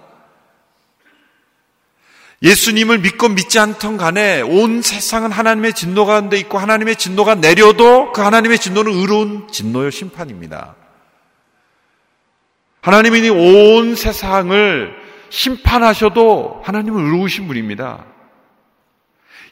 예수님을 2.42 2.98
믿건 2.98 3.34
믿지 3.34 3.58
않던 3.58 3.96
간에 3.96 4.42
온 4.42 4.82
세상은 4.82 5.32
하나님의 5.32 5.72
진노 5.72 6.04
가운데 6.04 6.36
있고 6.38 6.58
하나님의 6.58 6.96
진노가 6.96 7.36
내려도 7.36 8.12
그 8.12 8.20
하나님의 8.20 8.58
진노는 8.58 8.92
의로운 8.92 9.48
진노의 9.50 9.90
심판입니다. 9.90 10.76
하나님이 12.82 13.30
온 13.30 13.94
세상을 13.96 14.94
심판하셔도 15.30 16.60
하나님은 16.64 17.02
의로우신 17.06 17.46
분입니다. 17.46 18.04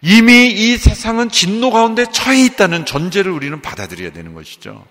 이미 0.02 0.48
이 0.48 0.76
세상은 0.76 1.30
진노 1.30 1.70
가운데 1.70 2.04
처해 2.10 2.44
있다는 2.44 2.84
전제를 2.84 3.30
우리는 3.30 3.62
받아들여야 3.62 4.12
되는 4.12 4.34
것이죠. 4.34 4.84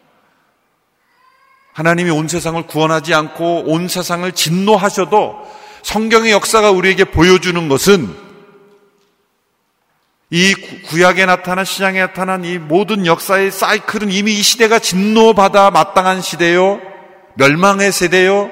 하나님이 1.74 2.10
온 2.12 2.27
세상을 2.27 2.65
구원하지 2.68 3.13
않고 3.13 3.65
온 3.68 3.88
세상을 3.89 4.30
진노하셔도 4.32 5.36
성경의 5.84 6.32
역사가 6.32 6.72
우리에게 6.72 7.06
보여주는 7.06 7.68
것은 7.68 8.32
이 10.30 10.53
구약에 10.88 11.25
나타난 11.25 11.65
신약에 11.65 12.00
나타난 12.00 12.46
이 12.46 12.58
모든 12.58 13.06
역사의 13.06 13.51
사이클은 13.51 14.12
이미 14.12 14.34
이 14.34 14.41
시대가 14.41 14.80
진노받아 14.80 15.72
마땅한 15.72 16.22
시대요. 16.22 16.80
멸망의 17.36 17.91
세대요. 17.91 18.50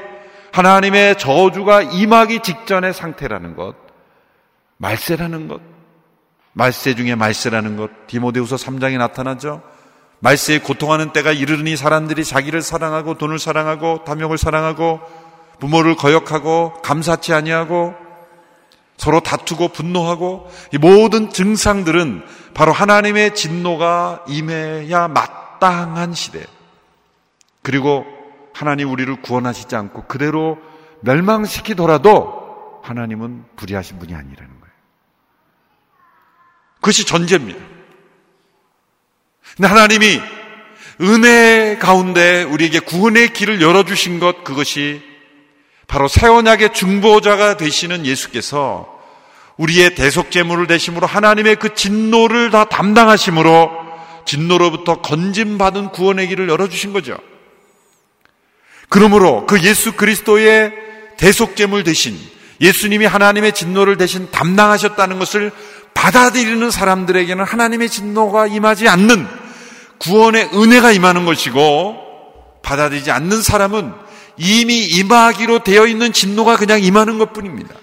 하나님의 0.51 1.17
저주가 1.17 1.81
임하기 1.83 2.41
직전의 2.41 2.93
상태라는 2.93 3.55
것. 3.55 3.75
말세라는 4.75 5.47
것. 5.47 5.78
말세 6.53 6.95
중에 6.95 7.15
말세라는 7.15 7.77
것. 7.77 8.07
디모데후서 8.07 8.55
3장에 8.55 8.97
나타나죠. 8.97 9.61
말세에 10.19 10.59
고통하는 10.59 11.13
때가 11.13 11.31
이르르니 11.31 11.77
사람들이 11.77 12.25
자기를 12.25 12.61
사랑하고 12.61 13.17
돈을 13.17 13.39
사랑하고 13.39 14.03
탐욕을 14.03 14.37
사랑하고 14.37 14.99
부모를 15.59 15.95
거역하고 15.95 16.73
감사치 16.81 17.33
아니하고 17.33 17.95
서로 18.97 19.21
다투고 19.21 19.69
분노하고 19.69 20.51
이 20.73 20.77
모든 20.77 21.29
증상들은 21.29 22.23
바로 22.53 22.73
하나님의 22.73 23.33
진노가 23.33 24.25
임해야 24.27 25.07
마땅한 25.07 26.13
시대. 26.13 26.43
그리고 27.61 28.05
하나님 28.53 28.91
우리를 28.91 29.21
구원하시지 29.21 29.73
않고 29.75 30.03
그대로 30.07 30.57
멸망시키더라도 31.01 32.81
하나님은 32.83 33.45
불의하신 33.55 33.99
분이 33.99 34.13
아니라는. 34.13 34.58
그것이 36.79 37.05
전제입니다. 37.05 37.59
하나님이 39.61 40.21
은혜 41.01 41.77
가운데 41.77 42.43
우리에게 42.43 42.79
구원의 42.79 43.33
길을 43.33 43.61
열어주신 43.61 44.19
것 44.19 44.43
그것이 44.43 45.01
바로 45.87 46.07
새 46.07 46.27
언약의 46.27 46.73
중보자가 46.73 47.57
되시는 47.57 48.05
예수께서 48.05 48.99
우리의 49.57 49.95
대속제물을 49.95 50.67
대심으로 50.67 51.07
하나님의 51.07 51.57
그 51.57 51.73
진노를 51.73 52.51
다 52.51 52.65
담당하심으로 52.65 53.71
진노로부터 54.25 55.01
건짐받은 55.01 55.89
구원의 55.89 56.27
길을 56.27 56.47
열어주신 56.47 56.93
거죠. 56.93 57.17
그러므로 58.87 59.45
그 59.45 59.61
예수 59.63 59.93
그리스도의 59.93 60.73
대속제물 61.17 61.83
대신 61.83 62.17
예수님이 62.61 63.05
하나님의 63.05 63.53
진노를 63.53 63.97
대신 63.97 64.29
담당하셨다는 64.31 65.19
것을 65.19 65.51
받아들이는 65.99 66.71
사람들에게는 66.71 67.43
하나님의 67.43 67.89
진노가 67.89 68.47
임하지 68.47 68.87
않는 68.87 69.27
구원의 69.99 70.51
은혜가 70.53 70.93
임하는 70.93 71.25
것이고 71.25 72.61
받아들이지 72.63 73.11
않는 73.11 73.41
사람은 73.41 73.93
이미 74.37 74.85
임하기로 74.85 75.65
되어 75.65 75.85
있는 75.87 76.13
진노가 76.13 76.55
그냥 76.55 76.81
임하는 76.81 77.17
것 77.17 77.33
뿐입니다. 77.33 77.75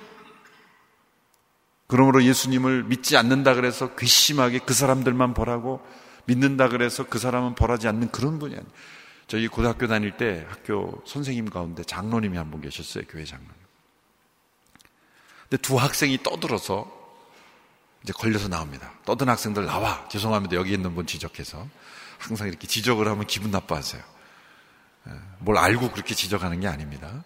그러므로 1.89 2.23
예수님을 2.25 2.85
믿지 2.85 3.19
않는다 3.19 3.53
그래서 3.53 3.95
괘씸하게 3.95 4.61
그 4.61 4.73
사람들만 4.73 5.35
벌하고 5.35 5.83
믿는다 6.25 6.71
그래서 6.71 7.05
그 7.05 7.19
사람은 7.19 7.55
벌하지 7.55 7.87
않는 7.87 8.11
그런 8.13 8.39
분이 8.39 8.55
아니에요. 8.55 8.71
저희 9.27 9.47
고등학교 9.47 9.87
다닐 9.89 10.17
때 10.17 10.47
학교 10.49 11.03
선생님 11.05 11.51
가운데 11.51 11.85
장로님이 11.85 12.39
한 12.39 12.51
분 12.51 12.63
계셨어요. 12.63 13.05
교회 13.11 13.25
장로님. 13.25 13.53
근데 15.51 15.61
두 15.61 15.77
학생이 15.77 16.23
떠들어서 16.23 16.96
이제 18.07 18.13
걸려서 18.13 18.47
나옵니다. 18.47 18.93
떠든 19.05 19.29
학생들 19.29 19.67
나와. 19.67 20.09
죄송합니다. 20.09 20.55
여기 20.55 20.73
있는 20.73 20.95
분 20.95 21.09
지적해서. 21.09 21.67
항상 22.19 22.47
이렇게 22.47 22.69
지적을 22.69 23.09
하면 23.09 23.27
기분 23.27 23.51
나빠하세요. 23.51 24.01
예, 25.09 25.13
뭘 25.41 25.59
알고 25.59 25.91
그렇게 25.91 26.15
지적하는 26.15 26.61
게 26.61 26.69
아닙니다. 26.69 27.25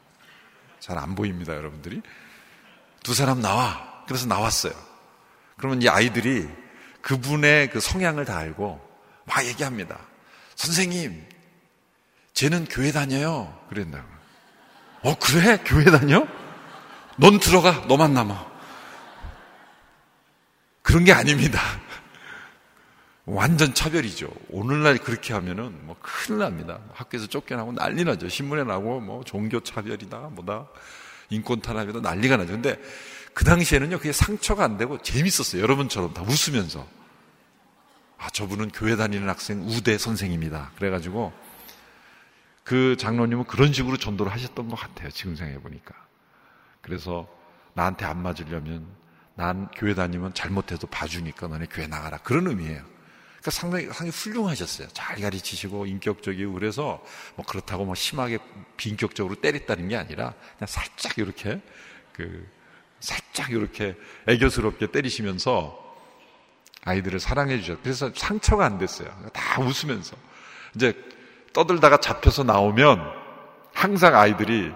잘 0.80 0.96
안 0.96 1.14
보입니다, 1.14 1.54
여러분들이. 1.54 2.00
두 3.02 3.12
사람 3.12 3.42
나와. 3.42 4.04
그래서 4.06 4.26
나왔어요. 4.26 4.72
그러면 5.58 5.82
이 5.82 5.88
아이들이 5.90 6.49
그분의 7.02 7.68
그 7.68 7.78
성향을 7.78 8.25
다 8.25 8.38
알고 8.38 8.80
막 9.26 9.44
얘기합니다. 9.44 9.99
선생님, 10.56 11.28
쟤는 12.32 12.64
교회 12.64 12.90
다녀요. 12.90 13.54
그랬나고. 13.68 14.08
어, 15.02 15.14
그래? 15.19 15.58
교회 15.66 15.84
다녀? 15.84 16.26
넌 17.19 17.38
들어가. 17.38 17.84
너만 17.86 18.14
남아. 18.14 18.50
그런 20.91 21.05
게 21.05 21.13
아닙니다. 21.13 21.61
완전 23.25 23.73
차별이죠. 23.73 24.29
오늘날 24.49 24.99
그렇게 24.99 25.33
하면은 25.35 25.87
뭐 25.87 25.95
큰일 26.03 26.41
납니다. 26.41 26.81
학교에서 26.95 27.29
쫓겨나고 27.29 27.71
난리 27.71 28.03
나죠. 28.03 28.29
신문에 28.29 28.65
나고 28.65 28.99
뭐 28.99 29.23
종교 29.23 29.61
차별이다, 29.61 30.19
뭐다, 30.33 30.67
인권 31.29 31.61
탄압이다 31.61 32.00
난리가 32.00 32.39
나죠. 32.39 32.50
근데 32.50 32.76
그 33.35 33.45
당시에는요, 33.45 33.99
그게 33.99 34.11
상처가 34.11 34.65
안 34.65 34.79
되고 34.79 35.00
재밌었어요. 35.00 35.63
여러분처럼 35.63 36.13
다 36.13 36.23
웃으면서. 36.23 36.85
아, 38.19 38.29
저분은 38.31 38.71
교회 38.71 38.97
다니는 38.97 39.29
학생 39.29 39.63
우대 39.69 39.97
선생입니다. 39.97 40.73
그래가지고 40.75 41.33
그 42.65 42.97
장로님은 42.99 43.45
그런 43.45 43.73
식으로 43.73 43.97
전도를 43.97 44.33
하셨던 44.33 44.69
것 44.69 44.75
같아요. 44.75 45.09
지금 45.11 45.37
생각해보니까. 45.37 45.95
그래서 46.81 47.29
나한테 47.75 48.07
안 48.07 48.21
맞으려면 48.21 49.00
난 49.34 49.69
교회 49.75 49.95
다니면 49.95 50.34
잘못해도 50.34 50.86
봐주니까 50.86 51.49
너네 51.49 51.66
교회 51.71 51.86
나가라. 51.86 52.19
그런 52.19 52.47
의미예요. 52.47 52.82
그러니까 53.40 53.50
상당히, 53.50 53.84
상당히 53.86 54.10
훌륭하셨어요. 54.10 54.88
잘 54.93 55.21
가르치시고 55.21 55.86
인격적이고 55.86 56.52
그래서 56.52 57.02
뭐 57.36 57.47
그렇다고 57.47 57.86
뭐 57.86 57.95
심하게 57.95 58.38
비인격적으로 58.76 59.36
때렸다는 59.36 59.88
게 59.88 59.97
아니라 59.97 60.34
그냥 60.58 60.66
살짝 60.66 61.16
이렇게 61.19 61.60
그 62.12 62.47
살짝 63.00 63.50
이렇게 63.50 63.97
애교스럽게 64.28 64.88
때리시면서 64.88 65.78
아이들을 66.84 67.19
사랑해 67.19 67.58
주셨어요. 67.58 67.82
그래서 67.82 68.12
상처가 68.14 68.66
안 68.66 68.78
됐어요. 68.78 69.08
다 69.32 69.60
웃으면서 69.62 70.16
이제 70.75 70.95
떠들다가 71.52 71.99
잡혀서 71.99 72.45
나오면 72.45 73.00
항상 73.73 74.14
아이들이 74.16 74.73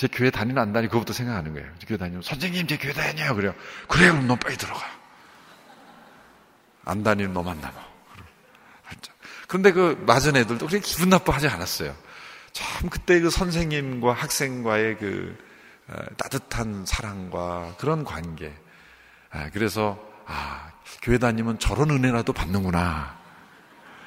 제 0.00 0.08
교회 0.10 0.30
다니는 0.30 0.62
안 0.62 0.72
다니 0.72 0.86
그것부터 0.86 1.12
생각하는 1.12 1.52
거예요. 1.52 1.68
교회 1.86 1.98
다니면 1.98 2.22
선생님 2.22 2.66
제 2.66 2.78
교회 2.78 2.90
다녀요. 2.94 3.34
그래요. 3.34 3.54
그래 3.86 4.08
그럼 4.08 4.26
너 4.26 4.34
빨리 4.34 4.56
들어가. 4.56 4.80
안 6.86 7.02
다니는 7.02 7.34
너만 7.34 7.60
남아. 7.60 7.74
그런데 9.46 9.72
그 9.72 10.02
맞은 10.06 10.36
애들도 10.36 10.66
그렇게 10.66 10.80
기분 10.80 11.10
나빠하지 11.10 11.48
않았어요. 11.48 11.94
참 12.52 12.88
그때 12.88 13.20
그 13.20 13.28
선생님과 13.28 14.14
학생과의 14.14 14.96
그 14.96 15.36
어, 15.88 15.96
따뜻한 16.16 16.86
사랑과 16.86 17.74
그런 17.76 18.02
관계. 18.02 18.54
아, 19.28 19.50
그래서 19.50 20.02
아 20.24 20.72
교회 21.02 21.18
다니면 21.18 21.58
저런 21.58 21.90
은혜라도 21.90 22.32
받는구나. 22.32 23.19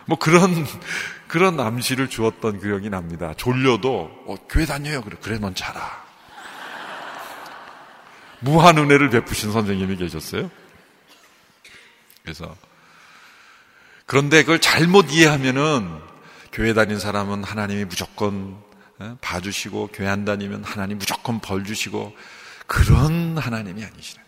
뭐 0.06 0.18
그런 0.18 0.66
그런 1.28 1.60
암시를 1.60 2.10
주었던 2.10 2.60
기억이 2.60 2.89
납니다. 2.89 3.34
졸려도 3.36 4.12
어, 4.28 4.36
교회 4.50 4.66
다녀요. 4.66 5.02
그래 5.02 5.18
그래 5.22 5.39
넌 5.39 5.56
자라. 5.56 6.04
무한 8.39 8.78
은혜를 8.78 9.10
베푸신 9.10 9.52
선생님이 9.52 9.96
계셨어요. 9.98 10.52
그래서 12.24 12.56
그런데 14.06 14.42
그걸 14.42 14.60
잘못 14.60 15.12
이해하면은 15.12 16.00
교회 16.52 16.74
다닌 16.74 17.00
사람은 17.00 17.44
하나님이 17.44 17.86
무조건 17.86 18.62
어, 19.00 19.18
봐주시고 19.22 19.89
교회 19.94 20.08
안 20.08 20.26
다니면 20.26 20.63
하나님 20.63 21.00
무조건 21.00 21.39
벌 21.39 21.63
주시고 21.63 22.16
그런 22.68 23.38
하나님이 23.38 23.84
아니시네. 23.84 24.24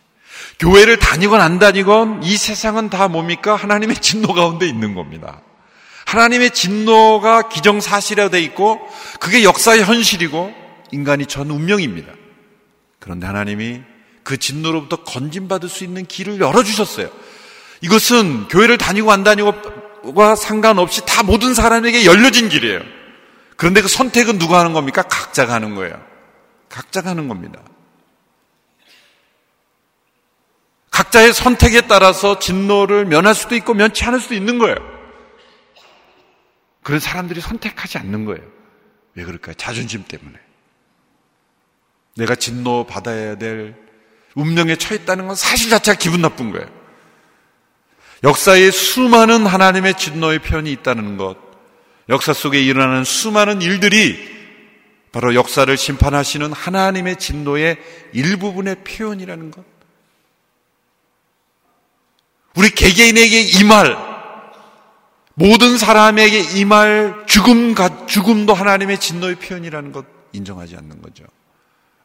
교회를 0.59 0.99
다니건 0.99 1.39
안 1.39 1.59
다니건 1.59 2.23
이 2.23 2.35
세상은 2.35 2.89
다 2.89 3.07
뭡니까? 3.07 3.55
하나님의 3.55 3.97
진노 3.97 4.33
가운데 4.33 4.67
있는 4.67 4.95
겁니다. 4.95 5.41
하나님의 6.05 6.51
진노가 6.51 7.49
기정사실화되어 7.49 8.39
있고 8.41 8.79
그게 9.19 9.43
역사의 9.43 9.83
현실이고 9.83 10.53
인간이 10.91 11.25
전 11.25 11.49
운명입니다. 11.49 12.11
그런데 12.99 13.27
하나님이 13.27 13.81
그 14.23 14.37
진노로부터 14.37 15.03
건진받을 15.03 15.69
수 15.69 15.83
있는 15.83 16.05
길을 16.05 16.39
열어주셨어요. 16.39 17.09
이것은 17.81 18.47
교회를 18.47 18.77
다니고 18.77 19.11
안 19.11 19.23
다니고와 19.23 20.35
상관없이 20.35 21.01
다 21.05 21.23
모든 21.23 21.53
사람에게 21.53 22.05
열려진 22.05 22.49
길이에요. 22.49 22.81
그런데 23.57 23.81
그 23.81 23.87
선택은 23.87 24.39
누가 24.39 24.59
하는 24.59 24.73
겁니까? 24.73 25.03
각자가 25.03 25.53
하는 25.53 25.75
거예요. 25.75 26.01
각자가 26.69 27.11
하는 27.11 27.27
겁니다. 27.27 27.59
각자의 30.91 31.33
선택에 31.33 31.81
따라서 31.81 32.39
진노를 32.39 33.05
면할 33.05 33.35
수도 33.35 33.55
있고 33.55 33.73
면치 33.73 34.03
않을 34.05 34.19
수도 34.19 34.33
있는 34.33 34.57
거예요. 34.57 34.94
그런 36.85 36.99
사람들이 36.99 37.41
선택하지 37.41 37.97
않는 37.97 38.25
거예요. 38.25 38.43
왜 39.15 39.23
그럴까요? 39.23 39.55
자존심 39.55 40.03
때문에. 40.03 40.37
내가 42.15 42.35
진노 42.35 42.85
받아야 42.85 43.39
될 43.39 43.75
운명에 44.35 44.75
처했다는 44.75 45.25
건 45.25 45.35
사실 45.35 45.71
자체가 45.71 45.97
기분 45.97 46.21
나쁜 46.21 46.51
거예요. 46.51 46.67
역사에 48.23 48.69
수많은 48.69 49.47
하나님의 49.47 49.95
진노의 49.97 50.39
편이 50.39 50.71
있다는 50.73 51.17
것, 51.17 51.37
역사 52.07 52.33
속에 52.33 52.61
일어나는 52.61 53.03
수많은 53.03 53.63
일들이 53.63 54.35
바로 55.11 55.33
역사를 55.33 55.75
심판하시는 55.75 56.53
하나님의 56.53 57.15
진노의 57.15 57.77
일부분의 58.13 58.83
표현이라는 58.83 59.49
것. 59.49 59.65
우리 62.53 62.69
개개인에게 62.69 63.41
임할 63.41 64.14
모든 65.35 65.77
사람에게 65.77 66.59
임할 66.59 67.25
죽음 67.27 67.75
죽음도 68.07 68.53
하나님의 68.53 68.99
진노의 68.99 69.35
표현이라는 69.35 69.91
것 69.91 70.05
인정하지 70.31 70.77
않는 70.77 71.01
거죠. 71.01 71.25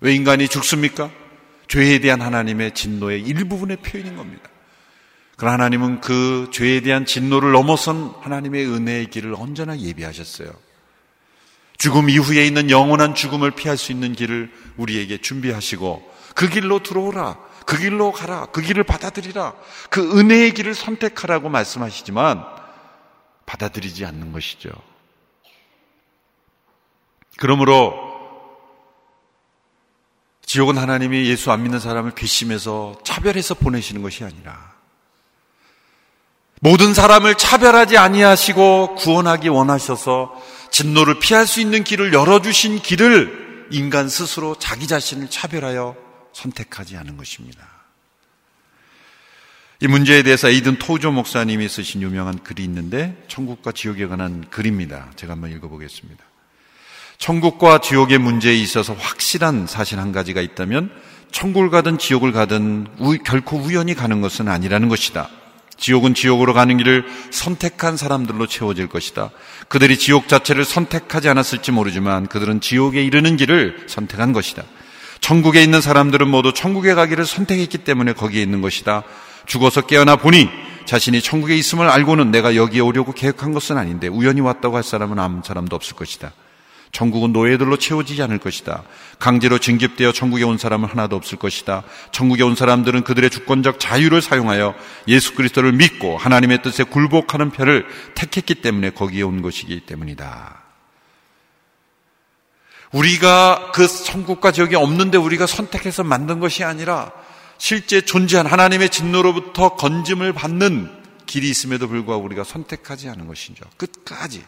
왜 0.01 0.15
인간이 0.15 0.49
죽습니까? 0.49 1.11
죄에 1.69 2.01
대한 2.01 2.21
하나님의 2.21 2.75
진노의 2.75 3.23
일부분의 3.23 3.79
표현인 3.79 4.17
겁니다. 4.17 4.51
그러나 5.37 5.55
하나님은 5.55 6.01
그 6.01 6.49
죄에 6.53 6.81
대한 6.81 7.07
진노를 7.07 7.53
넘어선 7.53 8.13
하나님의 8.21 8.67
은혜의 8.67 9.07
길을 9.07 9.35
언제나 9.37 9.79
예비하셨어요. 9.79 10.51
죽음 11.79 12.11
이후에 12.11 12.45
있는 12.45 12.69
영원한 12.69 13.15
죽음을 13.15 13.53
피할 13.53 13.79
수 13.79 13.93
있는 13.93 14.13
길을 14.13 14.51
우리에게 14.77 15.19
준비하시고 15.19 16.11
그 16.35 16.49
길로 16.49 16.83
들어오라. 16.83 17.39
그 17.65 17.79
길로 17.79 18.11
가라. 18.11 18.47
그 18.47 18.61
길을 18.61 18.83
받아들이라. 18.83 19.55
그 19.89 20.19
은혜의 20.19 20.53
길을 20.55 20.75
선택하라고 20.75 21.49
말씀하시지만 21.49 22.45
받아들이지 23.51 24.05
않는 24.07 24.31
것이죠. 24.33 24.71
그러므로 27.37 27.95
지옥은 30.43 30.79
하나님이 30.79 31.27
예수 31.27 31.51
안 31.51 31.63
믿는 31.63 31.81
사람을 31.81 32.13
괘씸해서 32.15 33.01
차별해서 33.03 33.55
보내시는 33.55 34.03
것이 34.03 34.25
아니라 34.25 34.75
모든 36.61 36.95
사람을 36.95 37.37
차별하지 37.37 37.99
아니하시고 37.99 38.95
구원하기 38.97 39.49
원하셔서 39.49 40.33
진노를 40.71 41.19
피할 41.19 41.47
수 41.47 41.61
있는 41.61 41.83
길을 41.83 42.13
열어주신 42.13 42.83
길을 42.83 43.69
인간 43.73 44.09
스스로 44.09 44.55
자기 44.57 44.87
자신을 44.87 45.29
차별하여 45.31 45.97
선택하지 46.33 46.97
않은 46.99 47.17
것입니다. 47.17 47.80
이 49.83 49.87
문제에 49.87 50.23
대해서 50.23 50.51
에이든 50.51 50.77
토조 50.79 51.11
목사님이 51.11 51.67
쓰신 51.67 52.03
유명한 52.03 52.39
글이 52.39 52.63
있는데 52.65 53.17
천국과 53.29 53.73
지옥에 53.73 54.07
관한 54.07 54.45
글입니다. 54.51 55.11
제가 55.17 55.33
한번 55.33 55.51
읽어보겠습니다. 55.53 56.23
천국과 57.17 57.81
지옥의 57.81 58.19
문제에 58.19 58.55
있어서 58.57 58.93
확실한 58.93 59.67
사실 59.67 59.99
한 59.99 60.13
가지가 60.13 60.43
있다면 60.43 60.91
천국을 61.33 61.71
가든 61.71 61.97
지옥을 61.97 62.33
가든 62.33 62.89
우, 62.99 63.17
결코 63.25 63.57
우연히 63.57 63.95
가는 63.95 64.21
것은 64.21 64.49
아니라는 64.49 64.91
것이다. 64.91 65.31
지옥은 65.79 66.13
지옥으로 66.13 66.53
가는 66.53 66.77
길을 66.77 67.07
선택한 67.31 67.97
사람들로 67.97 68.47
채워질 68.49 68.89
것이다. 68.89 69.31
그들이 69.69 69.99
지옥 69.99 70.29
자체를 70.29 70.67
선택하지 70.67 71.31
않았을지 71.31 71.73
모르지만 71.73 72.27
그들은 72.27 72.61
지옥에 72.61 73.03
이르는 73.03 73.39
길을 73.39 73.87
선택한 73.87 74.35
것이다. 74.35 74.63
천국에 75.21 75.63
있는 75.63 75.81
사람들은 75.81 76.29
모두 76.29 76.53
천국에 76.53 76.93
가기를 76.93 77.25
선택했기 77.25 77.79
때문에 77.79 78.13
거기에 78.13 78.43
있는 78.43 78.61
것이다. 78.61 79.05
죽어서 79.47 79.83
깨어나 79.83 80.17
보니 80.17 80.49
자신이 80.87 81.23
천국에 81.23 81.57
있음을 81.57 81.89
알고는 81.89 82.31
내가 82.31 82.57
여기에 82.57 82.81
오려고 82.81 83.13
계획한 83.13 83.53
것은 83.53 83.79
아닌데 83.79 84.09
우연히 84.09 84.41
왔다고 84.41 84.77
할 84.77 84.83
사람은 84.83 85.19
아무 85.19 85.43
사람도 85.45 85.77
없을 85.77 85.95
것이다. 85.97 86.33
천국은 86.93 87.33
노예들로 87.33 87.77
채워지지 87.77 88.23
않을 88.25 88.39
것이다. 88.39 88.83
강제로 89.19 89.59
징집되어 89.59 90.13
천국에 90.13 90.43
온 90.43 90.59
사람은 90.59 90.89
하나도 90.89 91.15
없을 91.15 91.39
것이다. 91.39 91.85
천국에 92.11 92.43
온 92.43 92.57
사람들은 92.57 93.05
그들의 93.05 93.31
주권적 93.31 93.79
자유를 93.79 94.23
사용하여 94.23 94.75
예수 95.07 95.35
그리스도를 95.35 95.73
믿고 95.73 96.19
하나님의 96.19 96.63
뜻에 96.63 96.83
굴복하는 96.83 97.51
편을 97.51 97.87
택했기 98.17 98.57
때문에 98.57 98.91
거기에 98.91 99.23
온 99.23 99.43
것이기 99.43 99.81
때문이다. 99.81 100.61
우리가 102.93 103.71
그 103.73 103.87
천국과 103.87 104.51
지옥이 104.51 104.75
없는데 104.75 105.17
우리가 105.17 105.47
선택해서 105.47 106.03
만든 106.03 106.41
것이 106.41 106.65
아니라 106.65 107.13
실제 107.61 108.01
존재한 108.01 108.47
하나님의 108.47 108.89
진노로부터 108.89 109.77
건짐을 109.77 110.33
받는 110.33 110.91
길이 111.27 111.51
있음에도 111.51 111.89
불구하고 111.89 112.25
우리가 112.25 112.43
선택하지 112.43 113.11
않은 113.11 113.27
것이죠. 113.27 113.67
끝까지. 113.77 114.43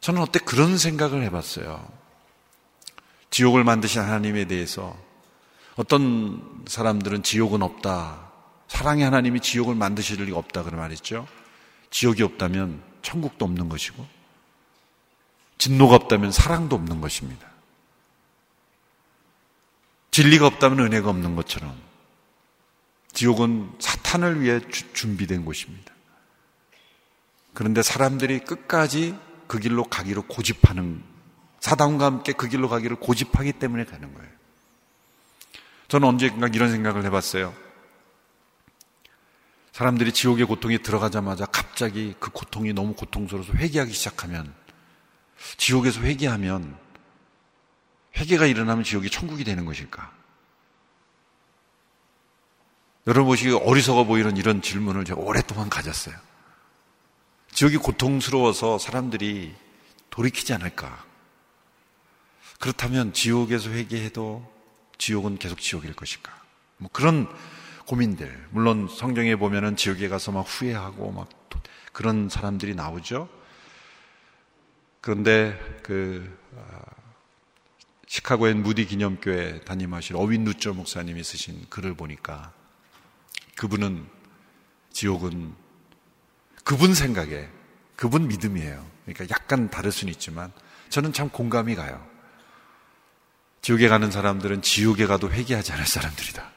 저는 0.00 0.22
어때 0.22 0.38
그런 0.38 0.78
생각을 0.78 1.22
해봤어요. 1.24 1.86
지옥을 3.28 3.64
만드신 3.64 4.00
하나님에 4.00 4.46
대해서 4.46 4.96
어떤 5.76 6.64
사람들은 6.66 7.22
지옥은 7.22 7.60
없다. 7.60 8.30
사랑의 8.68 9.04
하나님이 9.04 9.40
지옥을 9.40 9.74
만드실 9.74 10.24
리가 10.24 10.38
없다. 10.38 10.62
그런 10.62 10.80
말했죠. 10.80 11.28
지옥이 11.90 12.22
없다면 12.22 12.82
천국도 13.02 13.44
없는 13.44 13.68
것이고, 13.68 14.06
진노가 15.58 15.96
없다면 15.96 16.32
사랑도 16.32 16.76
없는 16.76 17.02
것입니다. 17.02 17.46
진리가 20.10 20.46
없다면 20.46 20.80
은혜가 20.80 21.08
없는 21.10 21.36
것처럼, 21.36 21.76
지옥은 23.12 23.72
사탄을 23.78 24.40
위해 24.40 24.60
주, 24.70 24.92
준비된 24.92 25.44
곳입니다. 25.44 25.92
그런데 27.54 27.82
사람들이 27.82 28.40
끝까지 28.40 29.18
그 29.46 29.58
길로 29.58 29.84
가기로 29.84 30.22
고집하는 30.22 31.02
사단과 31.60 32.04
함께 32.04 32.32
그 32.32 32.48
길로 32.48 32.68
가기를 32.68 32.96
고집하기 32.96 33.54
때문에 33.54 33.84
가는 33.84 34.14
거예요. 34.14 34.30
저는 35.88 36.06
언젠가 36.06 36.46
이런 36.46 36.70
생각을 36.70 37.04
해봤어요. 37.06 37.54
사람들이 39.72 40.12
지옥의 40.12 40.46
고통에 40.46 40.78
들어가자마자 40.78 41.46
갑자기 41.46 42.14
그 42.18 42.30
고통이 42.30 42.72
너무 42.72 42.94
고통스러워서 42.94 43.54
회개하기 43.54 43.92
시작하면 43.92 44.52
지옥에서 45.56 46.00
회개하면 46.00 46.76
회개가 48.16 48.46
일어나면 48.46 48.84
지옥이 48.84 49.10
천국이 49.10 49.44
되는 49.44 49.64
것일까? 49.64 50.12
여러분 53.06 53.30
보시기 53.30 53.52
어리석어 53.52 54.04
보이는 54.04 54.36
이런 54.36 54.60
질문을 54.60 55.04
제가 55.04 55.20
오랫동안 55.20 55.70
가졌어요. 55.70 56.14
지옥이 57.52 57.76
고통스러워서 57.78 58.78
사람들이 58.78 59.54
돌이키지 60.10 60.52
않을까? 60.52 61.04
그렇다면 62.60 63.12
지옥에서 63.12 63.70
회개해도 63.70 64.52
지옥은 64.98 65.38
계속 65.38 65.60
지옥일 65.60 65.94
것일까? 65.94 66.32
뭐 66.78 66.90
그런 66.92 67.28
고민들. 67.86 68.46
물론 68.50 68.88
성경에 68.88 69.36
보면은 69.36 69.76
지옥에 69.76 70.08
가서 70.08 70.30
막 70.32 70.42
후회하고 70.42 71.10
막 71.12 71.28
그런 71.92 72.28
사람들이 72.28 72.74
나오죠. 72.74 73.28
그런데 75.00 75.58
그 75.82 76.38
아, 76.56 76.80
시카고의 78.08 78.54
무디 78.54 78.86
기념교회 78.86 79.60
담임하신 79.60 80.16
어윈 80.16 80.44
누처 80.44 80.72
목사님이 80.72 81.22
쓰신 81.22 81.66
글을 81.68 81.94
보니까 81.94 82.52
그분은 83.54 84.06
지옥은 84.90 85.54
그분 86.64 86.94
생각에, 86.94 87.48
그분 87.96 88.28
믿음이에요. 88.28 88.86
그러니까 89.04 89.26
약간 89.30 89.70
다를 89.70 89.92
수는 89.92 90.12
있지만 90.14 90.52
저는 90.88 91.12
참 91.12 91.28
공감이 91.28 91.74
가요. 91.74 92.06
지옥에 93.60 93.88
가는 93.88 94.10
사람들은 94.10 94.62
지옥에 94.62 95.06
가도 95.06 95.30
회개하지 95.30 95.72
않을 95.72 95.86
사람들이다. 95.86 96.50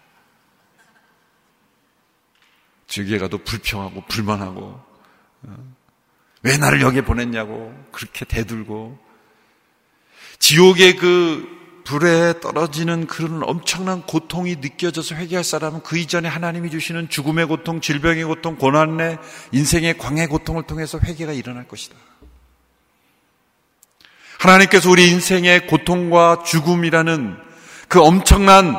지옥에 2.87 3.17
가도 3.17 3.37
불평하고 3.39 4.05
불만하고 4.05 4.81
어? 5.43 5.75
왜 6.43 6.57
나를 6.57 6.81
여기에 6.81 7.03
보냈냐고 7.03 7.73
그렇게 7.91 8.25
대들고 8.25 9.10
지옥의 10.41 10.97
그 10.97 11.47
불에 11.85 12.39
떨어지는 12.41 13.07
그런 13.07 13.43
엄청난 13.43 14.01
고통이 14.01 14.57
느껴져서 14.57 15.15
회개할 15.15 15.43
사람은 15.43 15.81
그 15.83 15.97
이전에 15.97 16.27
하나님이 16.27 16.69
주시는 16.71 17.09
죽음의 17.09 17.45
고통, 17.45 17.79
질병의 17.79 18.23
고통, 18.25 18.57
고난의 18.57 19.17
인생의 19.51 19.97
광해 19.97 20.27
고통을 20.27 20.63
통해서 20.63 20.99
회개가 20.99 21.31
일어날 21.31 21.67
것이다. 21.67 21.95
하나님께서 24.39 24.89
우리 24.89 25.09
인생의 25.09 25.67
고통과 25.67 26.43
죽음이라는 26.43 27.37
그 27.87 28.01
엄청난 28.01 28.75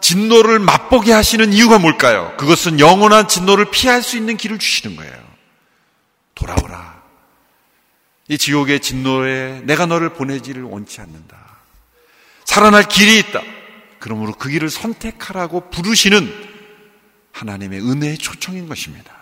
진노를 0.00 0.60
맛보게 0.60 1.12
하시는 1.12 1.52
이유가 1.52 1.78
뭘까요? 1.78 2.34
그것은 2.38 2.78
영원한 2.78 3.26
진노를 3.26 3.70
피할 3.72 4.02
수 4.02 4.16
있는 4.16 4.36
길을 4.36 4.58
주시는 4.58 4.96
거예요. 4.96 5.12
돌아오라. 6.36 6.99
이 8.30 8.38
지옥의 8.38 8.78
진노에 8.78 9.62
내가 9.64 9.86
너를 9.86 10.10
보내지를 10.10 10.62
원치 10.62 11.00
않는다. 11.00 11.36
살아날 12.44 12.84
길이 12.84 13.18
있다. 13.18 13.42
그러므로 13.98 14.32
그 14.34 14.48
길을 14.48 14.70
선택하라고 14.70 15.68
부르시는 15.70 16.32
하나님의 17.32 17.80
은혜의 17.80 18.18
초청인 18.18 18.68
것입니다. 18.68 19.12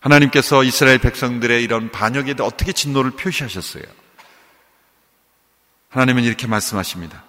하나님께서 0.00 0.64
이스라엘 0.64 0.98
백성들의 0.98 1.62
이런 1.62 1.92
반역에 1.92 2.34
대해 2.34 2.44
어떻게 2.44 2.72
진노를 2.72 3.12
표시하셨어요? 3.12 3.84
하나님은 5.90 6.24
이렇게 6.24 6.48
말씀하십니다. 6.48 7.22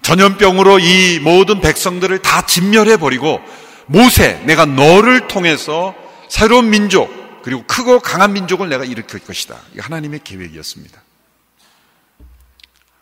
전염병으로 0.00 0.78
이 0.78 1.18
모든 1.20 1.60
백성들을 1.60 2.22
다 2.22 2.46
진멸해버리고 2.46 3.44
모세, 3.90 4.34
내가 4.44 4.66
너를 4.66 5.26
통해서 5.26 5.96
새로운 6.28 6.70
민족, 6.70 7.42
그리고 7.42 7.64
크고 7.66 7.98
강한 7.98 8.32
민족을 8.32 8.68
내가 8.68 8.84
일으킬 8.84 9.18
것이다. 9.18 9.60
이게 9.72 9.80
하나님의 9.80 10.20
계획이었습니다. 10.22 11.02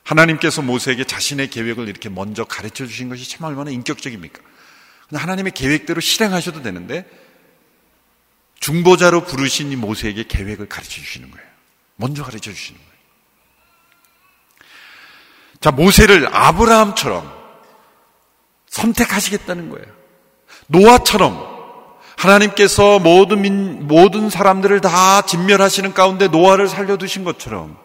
하나님께서 0.02 0.62
모세에게 0.62 1.04
자신의 1.04 1.50
계획을 1.50 1.90
이렇게 1.90 2.08
먼저 2.08 2.44
가르쳐 2.44 2.86
주신 2.86 3.10
것이 3.10 3.28
참 3.28 3.46
얼마나 3.46 3.70
인격적입니까? 3.70 4.40
근데 5.10 5.20
하나님의 5.20 5.52
계획대로 5.52 6.00
실행하셔도 6.00 6.62
되는데 6.62 7.06
중보자로 8.58 9.24
부르신 9.24 9.70
이 9.70 9.76
모세에게 9.76 10.24
계획을 10.26 10.70
가르쳐 10.70 10.90
주시는 10.90 11.30
거예요. 11.30 11.46
먼저 11.96 12.24
가르쳐 12.24 12.50
주시는 12.50 12.80
거예요. 12.80 12.92
자, 15.60 15.70
모세를 15.70 16.34
아브라함처럼 16.34 17.30
선택하시겠다는 18.70 19.68
거예요. 19.68 19.97
노아처럼 20.68 21.46
하나님께서 22.16 22.98
모든 22.98 23.42
민, 23.42 23.86
모든 23.86 24.30
사람들을 24.30 24.80
다 24.80 25.22
진멸하시는 25.22 25.94
가운데 25.94 26.28
노아를 26.28 26.68
살려두신 26.68 27.24
것처럼 27.24 27.76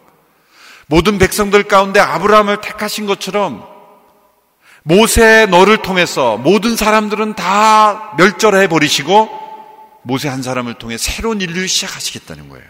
모든 0.86 1.18
백성들 1.18 1.64
가운데 1.64 2.00
아브라함을 2.00 2.60
택하신 2.60 3.06
것처럼 3.06 3.66
모세 4.82 5.46
너를 5.46 5.78
통해서 5.78 6.36
모든 6.36 6.76
사람들은 6.76 7.34
다 7.34 8.14
멸절해 8.18 8.68
버리시고 8.68 9.30
모세 10.02 10.28
한 10.28 10.42
사람을 10.42 10.74
통해 10.74 10.98
새로운 10.98 11.40
인류를 11.40 11.68
시작하시겠다는 11.68 12.50
거예요. 12.50 12.66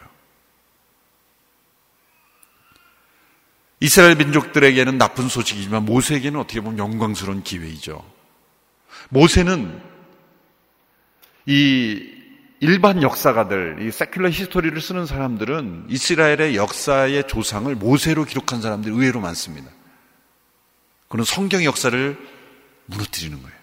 이스라엘 3.80 4.14
민족들에게는 4.14 4.96
나쁜 4.96 5.28
소식이지만 5.28 5.84
모세에게는 5.84 6.38
어떻게 6.38 6.60
보면 6.60 6.78
영광스러운 6.78 7.42
기회이죠. 7.42 8.02
모세는 9.08 9.93
이 11.46 12.14
일반 12.60 13.02
역사가들, 13.02 13.78
이 13.80 13.90
세큘러 13.90 14.30
히스토리를 14.30 14.80
쓰는 14.80 15.06
사람들은 15.06 15.86
이스라엘의 15.90 16.56
역사의 16.56 17.28
조상을 17.28 17.74
모세로 17.74 18.24
기록한 18.24 18.62
사람들이 18.62 18.94
의외로 18.94 19.20
많습니다. 19.20 19.70
그런 21.08 21.24
성경의 21.24 21.66
역사를 21.66 22.18
무너뜨리는 22.86 23.42
거예요. 23.42 23.56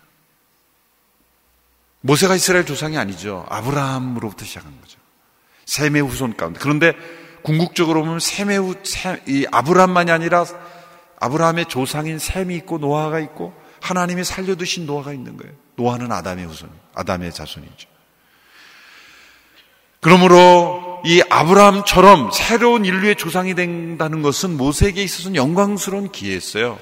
모세가 2.02 2.36
이스라엘 2.36 2.66
조상이 2.66 2.98
아니죠. 2.98 3.46
아브라함으로부터 3.50 4.46
시작한 4.46 4.80
거죠. 4.80 5.00
셈의 5.66 6.02
후손 6.02 6.36
가운데. 6.36 6.60
그런데 6.60 6.94
궁극적으로 7.44 8.04
보면 8.04 8.20
셈의 8.20 8.58
후, 8.60 8.76
셈, 8.84 9.20
이 9.28 9.46
아브라함만이 9.52 10.12
아니라 10.12 10.46
아브라함의 11.20 11.66
조상인 11.68 12.20
셈이 12.20 12.56
있고 12.58 12.78
노아가 12.78 13.20
있고 13.20 13.54
하나님이 13.82 14.24
살려두신 14.24 14.86
노아가 14.86 15.14
있는 15.14 15.38
거예요. 15.38 15.54
노아는 15.82 16.12
아담의 16.12 16.46
후손, 16.46 16.70
아담의 16.94 17.34
자손이죠. 17.34 17.90
그러므로 20.00 21.02
이 21.06 21.22
아브라함처럼 21.30 22.32
새로운 22.32 22.86
인류의 22.86 23.16
조상이 23.16 23.56
된다는 23.56 24.22
것은 24.22 24.58
모세에게 24.58 25.04
있어서는 25.04 25.36
영광스러운 25.36 26.12
기회였어요. 26.12 26.80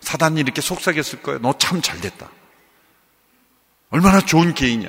사단이 0.00 0.40
이렇게 0.40 0.60
속삭였을 0.60 1.22
거예요. 1.22 1.40
너 1.40 1.52
참 1.58 1.82
잘됐다. 1.82 2.28
얼마나 3.90 4.20
좋은 4.20 4.54
기회이냐. 4.54 4.88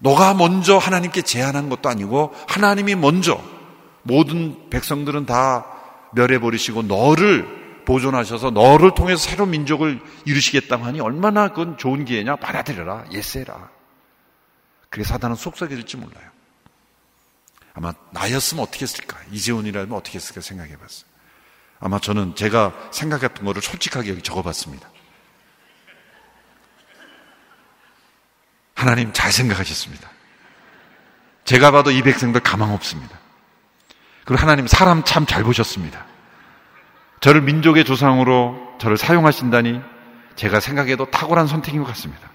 너가 0.00 0.34
먼저 0.34 0.76
하나님께 0.78 1.22
제안한 1.22 1.68
것도 1.68 1.88
아니고 1.88 2.34
하나님이 2.48 2.94
먼저 2.94 3.40
모든 4.02 4.70
백성들은 4.70 5.26
다 5.26 5.66
멸해버리시고 6.12 6.82
너를 6.82 7.57
보존하셔서 7.88 8.50
너를 8.50 8.94
통해서 8.94 9.22
새로운 9.22 9.50
민족을 9.50 9.98
이루시겠다고 10.26 10.84
하니 10.84 11.00
얼마나 11.00 11.48
그건 11.48 11.78
좋은 11.78 12.04
기회냐. 12.04 12.36
받아들여라. 12.36 13.06
예세라. 13.12 13.70
그래 14.90 15.04
사단은 15.04 15.36
속삭일지 15.36 15.96
몰라요. 15.96 16.28
아마 17.72 17.94
나였으면 18.10 18.62
어떻게 18.62 18.82
했을까? 18.82 19.18
이재훈이라면 19.32 19.96
어떻게 19.96 20.16
했을까 20.16 20.42
생각해 20.42 20.76
봤어요. 20.76 21.08
아마 21.80 21.98
저는 21.98 22.34
제가 22.34 22.74
생각했던 22.90 23.46
거를 23.46 23.62
솔직하게 23.62 24.10
여기 24.10 24.20
적어 24.20 24.42
봤습니다. 24.42 24.90
하나님 28.74 29.14
잘 29.14 29.32
생각하셨습니다. 29.32 30.10
제가 31.44 31.70
봐도 31.70 31.90
이 31.90 32.02
백성들 32.02 32.42
가망 32.42 32.74
없습니다. 32.74 33.18
그리고 34.26 34.42
하나님 34.42 34.66
사람 34.66 35.02
참 35.04 35.24
잘 35.24 35.42
보셨습니다. 35.42 36.04
저를 37.20 37.42
민족의 37.42 37.84
조상으로 37.84 38.76
저를 38.80 38.96
사용하신다니 38.96 39.80
제가 40.36 40.60
생각해도 40.60 41.10
탁월한 41.10 41.46
선택인 41.46 41.82
것 41.82 41.88
같습니다. 41.88 42.30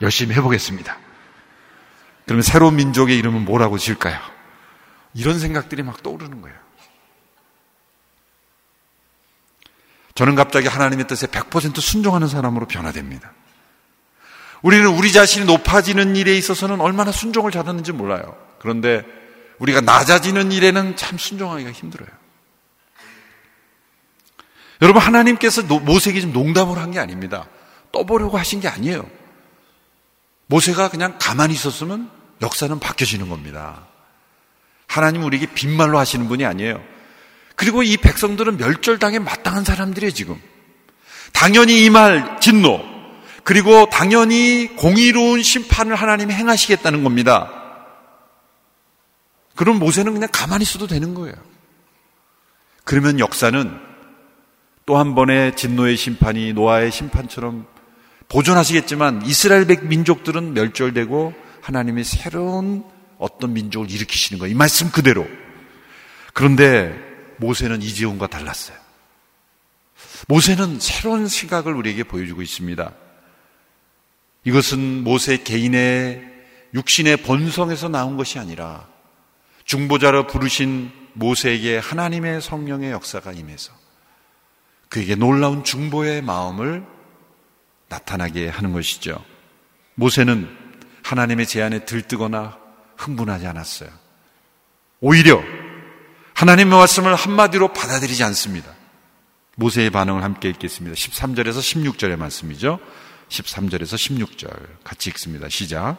열심히 0.00 0.34
해보겠습니다. 0.34 0.96
그러면 2.24 2.42
새로운 2.42 2.76
민족의 2.76 3.18
이름은 3.18 3.44
뭐라고 3.44 3.78
지을까요? 3.78 4.18
이런 5.14 5.38
생각들이 5.38 5.82
막 5.82 6.02
떠오르는 6.02 6.40
거예요. 6.42 6.56
저는 10.14 10.34
갑자기 10.34 10.68
하나님의 10.68 11.06
뜻에 11.06 11.26
100% 11.26 11.80
순종하는 11.80 12.28
사람으로 12.28 12.66
변화됩니다. 12.66 13.32
우리는 14.62 14.86
우리 14.88 15.12
자신이 15.12 15.46
높아지는 15.46 16.16
일에 16.16 16.36
있어서는 16.36 16.80
얼마나 16.80 17.12
순종을 17.12 17.52
잘하는지 17.52 17.92
몰라요. 17.92 18.36
그런데 18.58 19.04
우리가 19.58 19.80
낮아지는 19.80 20.50
일에는 20.50 20.96
참 20.96 21.18
순종하기가 21.18 21.70
힘들어요. 21.70 22.08
여러분, 24.80 25.02
하나님께서 25.02 25.62
모세에게 25.62 26.20
좀 26.20 26.32
농담을 26.32 26.78
한 26.78 26.90
게 26.92 26.98
아닙니다. 26.98 27.46
떠보려고 27.92 28.38
하신 28.38 28.60
게 28.60 28.68
아니에요. 28.68 29.08
모세가 30.46 30.88
그냥 30.88 31.16
가만히 31.18 31.54
있었으면 31.54 32.10
역사는 32.40 32.78
바뀌어지는 32.78 33.28
겁니다. 33.28 33.86
하나님 34.86 35.22
우리에게 35.24 35.46
빈말로 35.52 35.98
하시는 35.98 36.28
분이 36.28 36.44
아니에요. 36.46 36.82
그리고 37.56 37.82
이 37.82 37.96
백성들은 37.96 38.56
멸절당에 38.56 39.18
마땅한 39.18 39.64
사람들이에요, 39.64 40.12
지금. 40.12 40.40
당연히 41.32 41.84
이 41.84 41.90
말 41.90 42.40
진노, 42.40 42.80
그리고 43.44 43.88
당연히 43.90 44.74
공의로운 44.76 45.42
심판을 45.42 45.94
하나님이 45.96 46.32
행하시겠다는 46.34 47.02
겁니다. 47.02 47.50
그럼 49.56 49.78
모세는 49.78 50.12
그냥 50.12 50.28
가만히 50.32 50.62
있어도 50.62 50.86
되는 50.86 51.14
거예요. 51.14 51.34
그러면 52.84 53.18
역사는 53.18 53.87
또 54.88 54.96
한 54.96 55.14
번의 55.14 55.54
진노의 55.54 55.98
심판이 55.98 56.54
노아의 56.54 56.90
심판처럼 56.90 57.66
보존하시겠지만 58.28 59.26
이스라엘 59.26 59.66
백 59.66 59.84
민족들은 59.84 60.54
멸절되고 60.54 61.34
하나님의 61.60 62.04
새로운 62.04 62.84
어떤 63.18 63.52
민족을 63.52 63.90
일으키시는 63.90 64.38
거예요. 64.38 64.54
이 64.54 64.56
말씀 64.56 64.90
그대로. 64.90 65.26
그런데 66.32 66.98
모세는 67.36 67.82
이재훈과 67.82 68.28
달랐어요. 68.28 68.78
모세는 70.26 70.80
새로운 70.80 71.28
시각을 71.28 71.74
우리에게 71.74 72.04
보여주고 72.04 72.40
있습니다. 72.40 72.90
이것은 74.44 75.04
모세 75.04 75.36
개인의 75.36 76.24
육신의 76.72 77.18
본성에서 77.18 77.90
나온 77.90 78.16
것이 78.16 78.38
아니라 78.38 78.88
중보자로 79.66 80.26
부르신 80.28 80.90
모세에게 81.12 81.76
하나님의 81.76 82.40
성령의 82.40 82.90
역사가 82.92 83.32
임해서 83.32 83.77
그에게 84.88 85.14
놀라운 85.14 85.64
중보의 85.64 86.22
마음을 86.22 86.84
나타나게 87.88 88.48
하는 88.48 88.72
것이죠. 88.72 89.22
모세는 89.94 90.48
하나님의 91.02 91.46
제안에 91.46 91.84
들뜨거나 91.84 92.58
흥분하지 92.96 93.46
않았어요. 93.46 93.90
오히려 95.00 95.42
하나님의 96.34 96.78
말씀을 96.78 97.14
한마디로 97.14 97.72
받아들이지 97.72 98.22
않습니다. 98.24 98.72
모세의 99.56 99.90
반응을 99.90 100.22
함께 100.22 100.48
읽겠습니다. 100.50 100.94
13절에서 100.94 101.58
16절의 101.58 102.16
말씀이죠. 102.16 102.78
13절에서 103.28 103.96
16절 104.28 104.84
같이 104.84 105.10
읽습니다. 105.10 105.48
시작. 105.48 105.96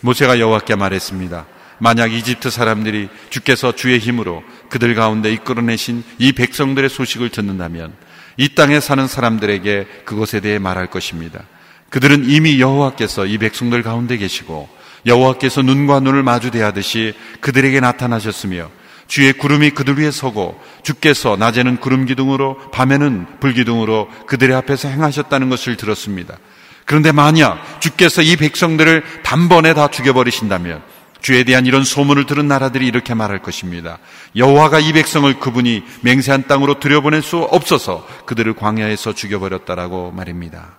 모세가 0.00 0.40
여호와께 0.40 0.74
말했습니다. 0.74 1.46
만약 1.78 2.12
이집트 2.12 2.50
사람들이 2.50 3.08
주께서 3.30 3.72
주의 3.72 3.98
힘으로 3.98 4.42
그들 4.68 4.94
가운데 4.94 5.32
이끌어내신 5.32 6.04
이 6.18 6.32
백성들의 6.32 6.88
소식을 6.90 7.30
듣는다면 7.30 7.92
이 8.36 8.54
땅에 8.54 8.80
사는 8.80 9.06
사람들에게 9.06 9.86
그것에 10.04 10.40
대해 10.40 10.58
말할 10.58 10.88
것입니다. 10.88 11.44
그들은 11.90 12.28
이미 12.28 12.60
여호와께서 12.60 13.26
이 13.26 13.38
백성들 13.38 13.82
가운데 13.82 14.16
계시고 14.16 14.68
여호와께서 15.06 15.62
눈과 15.62 16.00
눈을 16.00 16.22
마주 16.22 16.50
대하듯이 16.50 17.14
그들에게 17.40 17.78
나타나셨으며 17.80 18.70
주의 19.06 19.32
구름이 19.32 19.70
그들 19.70 19.98
위에 19.98 20.10
서고 20.10 20.60
주께서 20.82 21.36
낮에는 21.36 21.76
구름 21.76 22.06
기둥으로 22.06 22.70
밤에는 22.70 23.26
불 23.38 23.52
기둥으로 23.52 24.08
그들의 24.26 24.56
앞에서 24.56 24.88
행하셨다는 24.88 25.50
것을 25.50 25.76
들었습니다. 25.76 26.38
그런데 26.86 27.12
만약 27.12 27.80
주께서 27.80 28.22
이 28.22 28.36
백성들을 28.36 29.04
단번에 29.22 29.74
다 29.74 29.88
죽여버리신다면 29.88 30.82
주에 31.24 31.42
대한 31.42 31.64
이런 31.64 31.84
소문을 31.84 32.26
들은 32.26 32.48
나라들이 32.48 32.86
이렇게 32.86 33.14
말할 33.14 33.40
것입니다. 33.40 33.98
여호와가 34.36 34.78
이 34.78 34.92
백성을 34.92 35.40
그분이 35.40 35.82
맹세한 36.02 36.46
땅으로 36.46 36.78
들여보낼 36.80 37.22
수 37.22 37.38
없어서 37.38 38.06
그들을 38.26 38.54
광야에서 38.54 39.14
죽여버렸다라고 39.14 40.10
말입니다. 40.10 40.76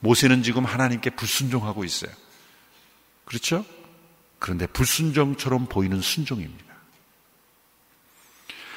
모세는 0.00 0.42
지금 0.42 0.66
하나님께 0.66 1.08
불순종하고 1.08 1.84
있어요. 1.84 2.10
그렇죠? 3.24 3.64
그런데 4.38 4.66
불순종처럼 4.66 5.68
보이는 5.70 6.02
순종입니다. 6.02 6.74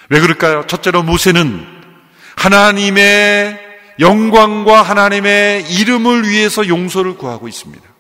왜 0.08 0.22
그럴까요? 0.22 0.66
첫째로 0.66 1.04
모세는 1.04 1.68
하나님의 2.38 3.60
영광과 4.00 4.82
하나님의 4.82 5.74
이름을 5.74 6.30
위해서 6.30 6.66
용서를 6.66 7.18
구하고 7.18 7.50
있습니다. 7.50 7.91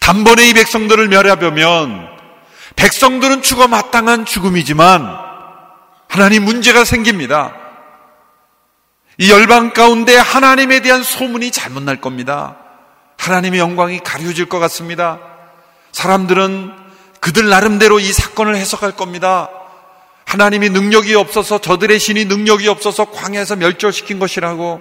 단번에 0.00 0.48
이 0.48 0.54
백성들을 0.54 1.08
멸해보면 1.08 2.08
백성들은 2.76 3.42
죽어 3.42 3.68
마땅한 3.68 4.24
죽음이지만 4.24 5.06
하나님 6.08 6.44
문제가 6.44 6.84
생깁니다. 6.84 7.54
이 9.18 9.30
열방 9.30 9.72
가운데 9.72 10.16
하나님에 10.16 10.80
대한 10.80 11.02
소문이 11.02 11.52
잘못 11.52 11.82
날 11.82 12.00
겁니다. 12.00 12.56
하나님의 13.18 13.60
영광이 13.60 14.00
가려질 14.00 14.46
것 14.46 14.58
같습니다. 14.58 15.20
사람들은 15.92 16.72
그들 17.20 17.48
나름대로 17.48 18.00
이 18.00 18.12
사건을 18.12 18.56
해석할 18.56 18.92
겁니다. 18.92 19.50
하나님이 20.24 20.70
능력이 20.70 21.14
없어서 21.14 21.60
저들의 21.60 21.98
신이 21.98 22.24
능력이 22.24 22.66
없어서 22.68 23.10
광야에서 23.10 23.56
멸절시킨 23.56 24.18
것이라고 24.18 24.80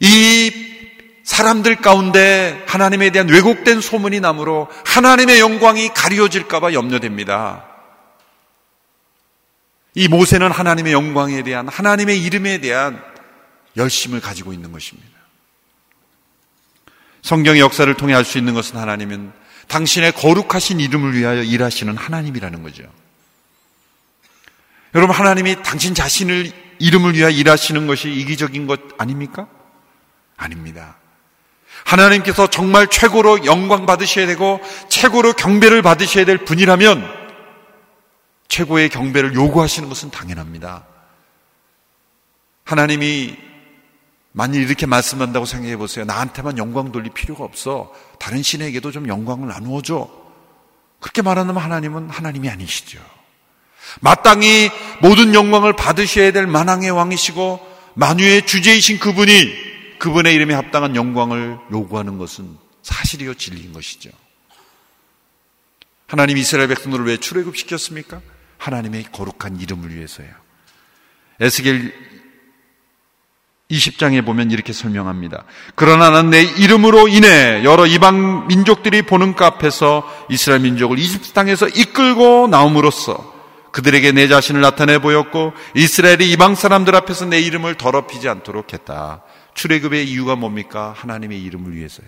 이 0.00 0.75
사람들 1.26 1.76
가운데 1.76 2.64
하나님에 2.68 3.10
대한 3.10 3.28
왜곡된 3.28 3.80
소문이 3.80 4.20
나므로 4.20 4.68
하나님의 4.84 5.40
영광이 5.40 5.88
가려질까봐 5.88 6.72
염려됩니다. 6.72 7.66
이 9.94 10.06
모세는 10.06 10.52
하나님의 10.52 10.92
영광에 10.92 11.42
대한 11.42 11.66
하나님의 11.68 12.22
이름에 12.22 12.58
대한 12.58 13.02
열심을 13.76 14.20
가지고 14.20 14.52
있는 14.52 14.70
것입니다. 14.70 15.10
성경의 17.22 17.60
역사를 17.60 17.92
통해 17.94 18.14
알 18.14 18.24
수 18.24 18.38
있는 18.38 18.54
것은 18.54 18.76
하나님은 18.78 19.32
당신의 19.66 20.12
거룩하신 20.12 20.78
이름을 20.78 21.14
위하여 21.14 21.42
일하시는 21.42 21.96
하나님이라는 21.96 22.62
거죠. 22.62 22.84
여러분, 24.94 25.14
하나님이 25.16 25.60
당신 25.64 25.92
자신을 25.92 26.52
이름을 26.78 27.14
위하여 27.14 27.32
일하시는 27.32 27.88
것이 27.88 28.12
이기적인 28.12 28.68
것 28.68 28.80
아닙니까? 28.96 29.48
아닙니다. 30.36 30.96
하나님께서 31.84 32.48
정말 32.48 32.88
최고로 32.88 33.44
영광 33.44 33.86
받으셔야 33.86 34.26
되고 34.26 34.60
최고로 34.88 35.34
경배를 35.34 35.82
받으셔야 35.82 36.24
될 36.24 36.38
분이라면 36.38 37.26
최고의 38.48 38.88
경배를 38.88 39.34
요구하시는 39.34 39.88
것은 39.88 40.10
당연합니다. 40.10 40.84
하나님이 42.64 43.36
만일 44.32 44.62
이렇게 44.62 44.84
말씀한다고 44.86 45.46
생각해 45.46 45.76
보세요. 45.76 46.04
나한테만 46.04 46.58
영광 46.58 46.92
돌릴 46.92 47.12
필요가 47.12 47.44
없어. 47.44 47.92
다른 48.18 48.42
신에게도 48.42 48.90
좀 48.92 49.08
영광을 49.08 49.48
나누어 49.48 49.80
줘. 49.80 50.10
그렇게 51.00 51.22
말하면 51.22 51.56
하나님은 51.56 52.10
하나님이 52.10 52.50
아니시죠. 52.50 52.98
마땅히 54.00 54.70
모든 55.00 55.34
영광을 55.34 55.74
받으셔야 55.74 56.32
될 56.32 56.46
만왕의 56.46 56.90
왕이시고 56.90 57.76
만유의 57.94 58.46
주제이신 58.46 58.98
그분이 58.98 59.75
그분의 59.98 60.34
이름에 60.34 60.54
합당한 60.54 60.96
영광을 60.96 61.58
요구하는 61.72 62.18
것은 62.18 62.56
사실이요 62.82 63.34
진리인 63.34 63.72
것이죠. 63.72 64.10
하나님 66.06 66.36
이스라엘 66.36 66.68
백성들을 66.68 67.04
왜 67.04 67.16
출애굽시켰습니까? 67.16 68.20
하나님의 68.58 69.06
거룩한 69.12 69.60
이름을 69.60 69.94
위해서요. 69.94 70.28
에스겔 71.40 71.92
20장에 73.70 74.24
보면 74.24 74.52
이렇게 74.52 74.72
설명합니다. 74.72 75.44
그러나 75.74 76.10
난 76.10 76.30
내 76.30 76.42
이름으로 76.42 77.08
인해 77.08 77.64
여러 77.64 77.84
이방 77.86 78.46
민족들이 78.46 79.02
보는 79.02 79.34
그 79.34 79.44
앞에서 79.44 80.08
이스라엘 80.30 80.60
민족을 80.60 80.98
이집트 80.98 81.32
땅에서 81.32 81.66
이끌고 81.68 82.46
나옴으로써 82.48 83.34
그들에게 83.72 84.12
내 84.12 84.28
자신을 84.28 84.60
나타내 84.60 84.98
보였고 84.98 85.52
이스라엘이 85.74 86.30
이방 86.30 86.54
사람들 86.54 86.94
앞에서 86.94 87.26
내 87.26 87.40
이름을 87.40 87.74
더럽히지 87.74 88.28
않도록 88.28 88.72
했다. 88.72 89.22
출애굽의 89.56 90.08
이유가 90.08 90.36
뭡니까? 90.36 90.94
하나님의 90.96 91.42
이름을 91.42 91.74
위해서요. 91.74 92.06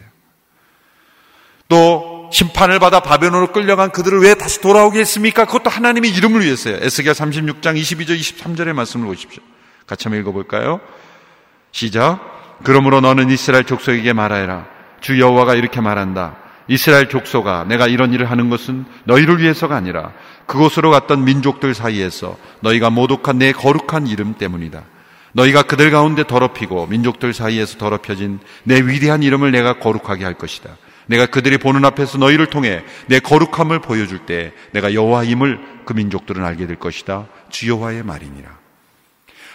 또 1.67 2.31
심판을 2.33 2.79
받아 2.79 3.01
바벨론으로 3.01 3.53
끌려간 3.53 3.91
그들을 3.91 4.21
왜 4.21 4.35
다시 4.35 4.61
돌아오게 4.61 5.01
했습니까? 5.01 5.47
그것도 5.47 5.71
하나님의 5.71 6.11
이름을 6.11 6.45
위해서요. 6.45 6.77
에스겔 6.81 7.13
36장 7.13 7.79
22절 7.81 8.19
23절의 8.19 8.75
말씀을 8.75 9.07
보십시오. 9.07 9.43
같이 9.87 10.05
한번 10.05 10.21
읽어볼까요? 10.21 10.81
시작. 11.73 12.21
그러므로 12.65 13.01
너는 13.01 13.31
이스라엘 13.31 13.65
족속에게 13.65 14.13
말하여라. 14.13 14.67
주 15.01 15.19
여호와가 15.19 15.55
이렇게 15.55 15.81
말한다. 15.81 16.37
이스라엘 16.69 17.09
족속아, 17.09 17.65
내가 17.65 17.87
이런 17.87 18.13
일을 18.13 18.31
하는 18.31 18.51
것은 18.51 18.85
너희를 19.05 19.41
위해서가 19.41 19.75
아니라 19.75 20.13
그곳으로 20.47 20.91
갔던 20.91 21.25
민족들 21.25 21.75
사이에서 21.75 22.37
너희가 22.61 22.91
모독한 22.91 23.39
내 23.39 23.53
거룩한 23.53 24.07
이름 24.07 24.35
때문이다. 24.35 24.83
너희가 25.33 25.62
그들 25.62 25.91
가운데 25.91 26.25
더럽히고 26.25 26.87
민족들 26.87 27.33
사이에서 27.33 27.79
더럽혀진 27.79 28.41
내 28.64 28.81
위대한 28.81 29.23
이름을 29.23 29.51
내가 29.51 29.79
거룩하게 29.79 30.25
할 30.25 30.35
것이다. 30.35 30.77
내가 31.07 31.27
그들이 31.27 31.59
보는 31.59 31.85
앞에서 31.85 32.19
너희를 32.19 32.47
통해 32.47 32.83
내 33.07 33.19
거룩함을 33.19 33.81
보여줄 33.81 34.27
때 34.27 34.53
내가 34.73 34.93
여호와임을 34.95 35.61
그 35.87 35.95
민족들은 35.95 36.45
알게 36.45 36.67
될 36.67 36.77
것이다. 36.77 37.27
주 37.51 37.69
여호와의 37.69 38.03
말이니라. 38.03 38.59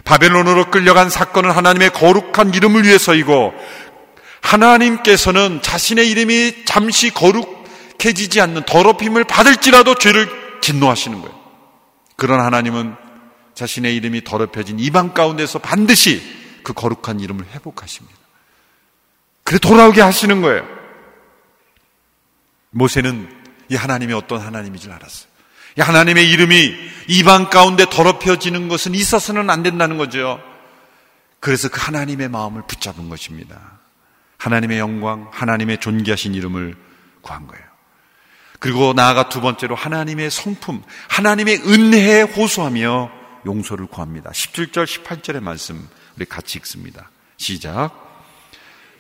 바벨론으로 0.04 0.72
끌려간 0.72 1.10
사건은 1.10 1.52
하나님의 1.52 1.92
거룩한 1.92 2.54
이름을 2.54 2.84
위해서이고 2.84 3.54
하나님께서는 4.42 5.62
자신의 5.62 6.10
이름이 6.10 6.66
잠시 6.66 7.14
거룩해지지 7.14 8.42
않는 8.42 8.64
더럽힘을 8.64 9.24
받을지라도 9.24 9.96
죄를 9.96 10.28
진노하시는 10.62 11.22
거예요. 11.22 11.40
그런 12.16 12.40
하나님은 12.40 12.96
자신의 13.56 13.96
이름이 13.96 14.24
더럽혀진 14.24 14.80
이방 14.80 15.14
가운데서 15.14 15.60
반드시 15.60 16.22
그 16.64 16.74
거룩한 16.74 17.20
이름을 17.20 17.46
회복하십니다. 17.48 18.18
그래 19.44 19.60
돌아오게 19.60 20.02
하시는 20.02 20.42
거예요. 20.42 20.66
모세는 22.72 23.30
이 23.70 23.76
하나님이 23.76 24.14
어떤 24.14 24.40
하나님인 24.40 24.80
줄 24.80 24.92
알았어요. 24.92 25.32
하나님의 25.78 26.30
이름이 26.30 26.76
이방 27.08 27.50
가운데 27.50 27.86
더럽혀지는 27.90 28.68
것은 28.68 28.94
있어서는 28.96 29.50
안 29.50 29.64
된다는 29.64 29.98
거죠. 29.98 30.42
그래서 31.40 31.70
그 31.70 31.80
하나님의 31.82 32.30
마음을 32.30 32.64
붙잡은 32.68 33.10
것입니다. 33.10 33.80
하나님의 34.38 34.80
영광, 34.80 35.30
하나님의 35.32 35.80
존귀하신 35.80 36.34
이름을 36.36 36.76
구한 37.22 37.48
거예요. 37.48 37.64
그리고 38.60 38.94
나아가 38.94 39.28
두 39.28 39.42
번째로 39.42 39.76
하나님의 39.76 40.32
성품, 40.32 40.84
하나님의 41.10 41.64
은혜에 41.66 42.22
호소하며 42.22 43.23
용서를 43.46 43.88
구합니다. 43.88 44.32
17절, 44.32 44.86
18절의 44.86 45.42
말씀 45.42 45.88
우리 46.16 46.26
같이 46.26 46.58
읽습니다. 46.60 47.10
시작. 47.38 47.92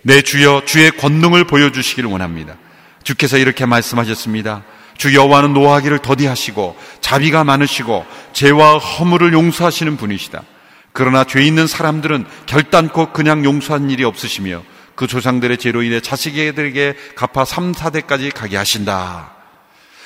내 0.02 0.22
주여 0.22 0.64
주의 0.66 0.92
권능을 0.92 1.46
보여주시기를 1.46 2.10
원합니다. 2.10 2.58
주께서 3.04 3.38
이렇게 3.38 3.66
말씀하셨습니다. 3.66 4.64
주 4.98 5.16
여호와는 5.16 5.54
노하기를 5.54 6.00
더디하시고 6.00 6.78
자비가 7.02 7.44
많으시고 7.44 8.06
죄와 8.34 8.78
허물을 8.78 9.34
용서하시는 9.34 9.98
분이시다. 9.98 10.44
그러나 10.92 11.24
죄 11.24 11.44
있는 11.44 11.68
사람들은 11.68 12.26
결단코 12.46 13.12
그냥 13.12 13.44
용서한 13.44 13.90
일이 13.90 14.04
없으시며 14.04 14.64
그 14.96 15.08
조상들의 15.08 15.58
죄로 15.58 15.82
인해 15.82 16.00
자식에게 16.00 16.96
갚아 17.16 17.46
3, 17.46 17.72
4대까지 17.72 18.34
가게 18.34 18.58
하신다. 18.58 19.33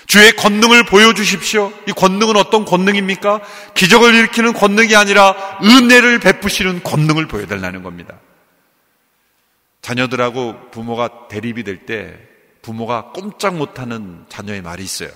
주의 0.08 0.32
권능을 0.36 0.86
보여주십시오. 0.86 1.72
이 1.88 1.92
권능은 1.92 2.38
어떤 2.38 2.64
권능입니까? 2.64 3.42
기적을 3.76 4.16
일으키는 4.16 4.54
권능이 4.54 4.96
아니라 4.96 5.36
은혜를 5.62 6.20
베푸시는 6.20 6.82
권능을 6.84 7.28
보여달라는 7.28 7.84
겁니다. 7.84 8.18
자녀들하고 9.82 10.72
부모가 10.72 11.28
대립이 11.28 11.64
될 11.64 11.86
때 11.86 12.18
부모가 12.62 13.12
꼼짝 13.14 13.56
못하는 13.56 14.26
자녀의 14.28 14.62
말이 14.62 14.84
있어요. 14.84 15.10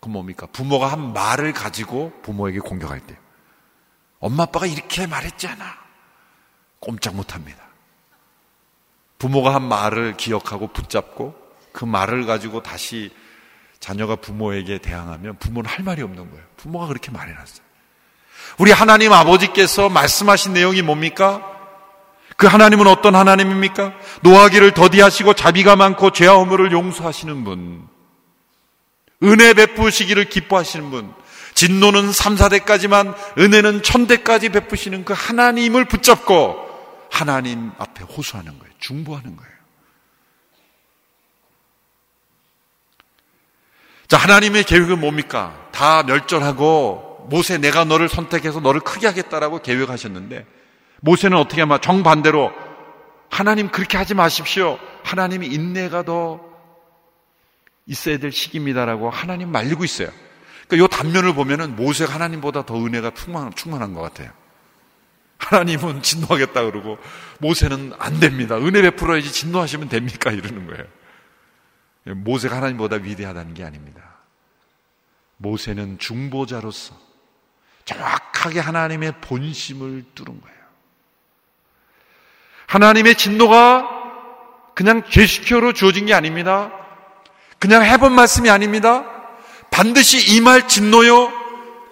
그 0.00 0.08
뭡니까? 0.08 0.46
부모가 0.52 0.88
한 0.88 1.12
말을 1.12 1.52
가지고 1.52 2.12
부모에게 2.22 2.58
공격할 2.58 3.00
때. 3.06 3.16
엄마 4.18 4.44
아빠가 4.44 4.66
이렇게 4.66 5.06
말했잖아. 5.06 5.64
꼼짝 6.80 7.14
못합니다. 7.14 7.62
부모가 9.18 9.54
한 9.54 9.62
말을 9.62 10.16
기억하고 10.16 10.68
붙잡고 10.68 11.36
그 11.72 11.84
말을 11.84 12.26
가지고 12.26 12.62
다시 12.62 13.12
자녀가 13.82 14.14
부모에게 14.14 14.78
대항하면 14.78 15.38
부모는 15.38 15.68
할 15.68 15.84
말이 15.84 16.02
없는 16.02 16.30
거예요. 16.30 16.44
부모가 16.56 16.86
그렇게 16.86 17.10
말해놨어요. 17.10 17.66
우리 18.58 18.70
하나님 18.70 19.12
아버지께서 19.12 19.88
말씀하신 19.88 20.52
내용이 20.52 20.82
뭡니까? 20.82 21.42
그 22.36 22.46
하나님은 22.46 22.86
어떤 22.86 23.16
하나님입니까? 23.16 23.92
노하기를 24.22 24.70
더디하시고 24.70 25.34
자비가 25.34 25.74
많고 25.74 26.12
죄와 26.12 26.36
허물을 26.36 26.70
용서하시는 26.70 27.42
분. 27.42 27.88
은혜 29.24 29.52
베푸시기를 29.52 30.28
기뻐하시는 30.28 30.88
분. 30.90 31.12
진노는 31.54 32.12
3, 32.12 32.36
4대까지만 32.36 33.16
은혜는 33.36 33.82
천대까지 33.82 34.50
베푸시는 34.50 35.04
그 35.04 35.12
하나님을 35.16 35.86
붙잡고 35.86 37.08
하나님 37.10 37.72
앞에 37.78 38.04
호소하는 38.04 38.60
거예요. 38.60 38.72
중보하는 38.78 39.36
거예요. 39.36 39.51
자, 44.12 44.18
하나님의 44.18 44.64
계획은 44.64 45.00
뭡니까? 45.00 45.68
다 45.72 46.02
멸절하고 46.02 47.28
모세 47.30 47.56
내가 47.56 47.84
너를 47.84 48.10
선택해서 48.10 48.60
너를 48.60 48.82
크게 48.82 49.06
하겠다라고 49.06 49.62
계획하셨는데 49.62 50.44
모세는 51.00 51.38
어떻게 51.38 51.62
하면 51.62 51.80
정반대로 51.80 52.52
하나님 53.30 53.70
그렇게 53.70 53.96
하지 53.96 54.12
마십시오. 54.12 54.78
하나님이 55.02 55.46
인내가 55.46 56.02
더 56.02 56.42
있어야 57.86 58.18
될 58.18 58.32
시기입니다라고 58.32 59.08
하나님 59.08 59.50
말리고 59.50 59.82
있어요. 59.82 60.10
그러니까 60.68 60.94
이 60.94 60.98
단면을 61.00 61.32
보면은 61.32 61.74
모세가 61.74 62.12
하나님보다 62.12 62.66
더 62.66 62.76
은혜가 62.84 63.12
충만, 63.14 63.50
충만한 63.54 63.94
것 63.94 64.02
같아요. 64.02 64.28
하나님은 65.38 66.02
진노하겠다 66.04 66.64
그러고 66.64 66.98
모세는 67.38 67.94
안 67.98 68.20
됩니다. 68.20 68.58
은혜 68.58 68.82
베풀어야지 68.82 69.32
진노하시면 69.32 69.88
됩니까? 69.88 70.30
이러는 70.30 70.66
거예요. 70.66 70.84
모세가 72.04 72.56
하나님보다 72.56 72.96
위대하다는 72.96 73.54
게 73.54 73.64
아닙니다. 73.64 74.02
모세는 75.36 75.98
중보자로서 75.98 76.94
정확하게 77.84 78.60
하나님의 78.60 79.14
본심을 79.20 80.04
뚫은 80.14 80.40
거예요. 80.40 80.56
하나님의 82.66 83.16
진노가 83.16 83.88
그냥 84.74 85.02
제시표로 85.08 85.72
주어진 85.72 86.06
게 86.06 86.14
아닙니다. 86.14 86.72
그냥 87.58 87.84
해본 87.84 88.12
말씀이 88.12 88.48
아닙니다. 88.50 89.04
반드시 89.70 90.36
임할 90.36 90.68
진노요. 90.68 91.32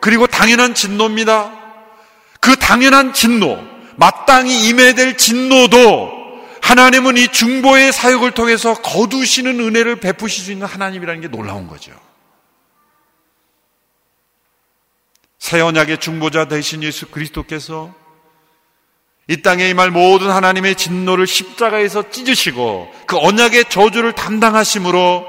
그리고 0.01 0.27
당연한 0.27 0.75
진노입니다. 0.75 1.53
그 2.41 2.57
당연한 2.57 3.13
진노, 3.13 3.63
마땅히 3.97 4.69
임해야 4.69 4.95
될 4.95 5.17
진노도 5.17 6.20
하나님은 6.71 7.16
이 7.16 7.27
중보의 7.27 7.93
사역을 7.93 8.31
통해서 8.31 8.75
거두시는 8.75 9.59
은혜를 9.59 9.97
베푸실 9.97 10.45
수 10.45 10.53
있는 10.53 10.68
하나님이라는 10.68 11.21
게 11.21 11.27
놀라운 11.27 11.66
거죠. 11.66 11.91
새 15.37 15.61
언약의 15.61 15.99
중보자 15.99 16.45
되신 16.45 16.85
예수 16.85 17.09
그리스도께서 17.09 17.93
이 19.27 19.43
땅에 19.43 19.68
임할 19.68 19.91
모든 19.91 20.31
하나님의 20.31 20.77
진노를 20.77 21.27
십자가에서 21.27 22.09
찢으시고 22.09 22.95
그 23.07 23.18
언약의 23.18 23.64
저주를 23.68 24.12
담당하심으로 24.12 25.27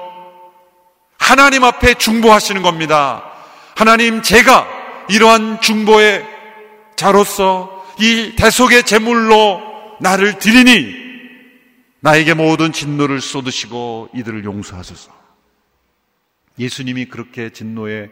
하나님 1.17 1.63
앞에 1.63 1.95
중보하시는 1.95 2.61
겁니다. 2.61 3.23
하나님 3.75 4.21
제가 4.21 4.67
이러한 5.09 5.59
중보의 5.61 6.23
자로서 6.95 7.83
이 7.97 8.35
대속의 8.37 8.83
제물로 8.83 9.59
나를 10.01 10.37
드리니 10.37 11.10
나에게 12.01 12.33
모든 12.33 12.71
진노를 12.71 13.21
쏟으시고 13.21 14.09
이들을 14.13 14.43
용서하소서. 14.43 15.11
예수님이 16.59 17.05
그렇게 17.05 17.51
진노의 17.51 18.09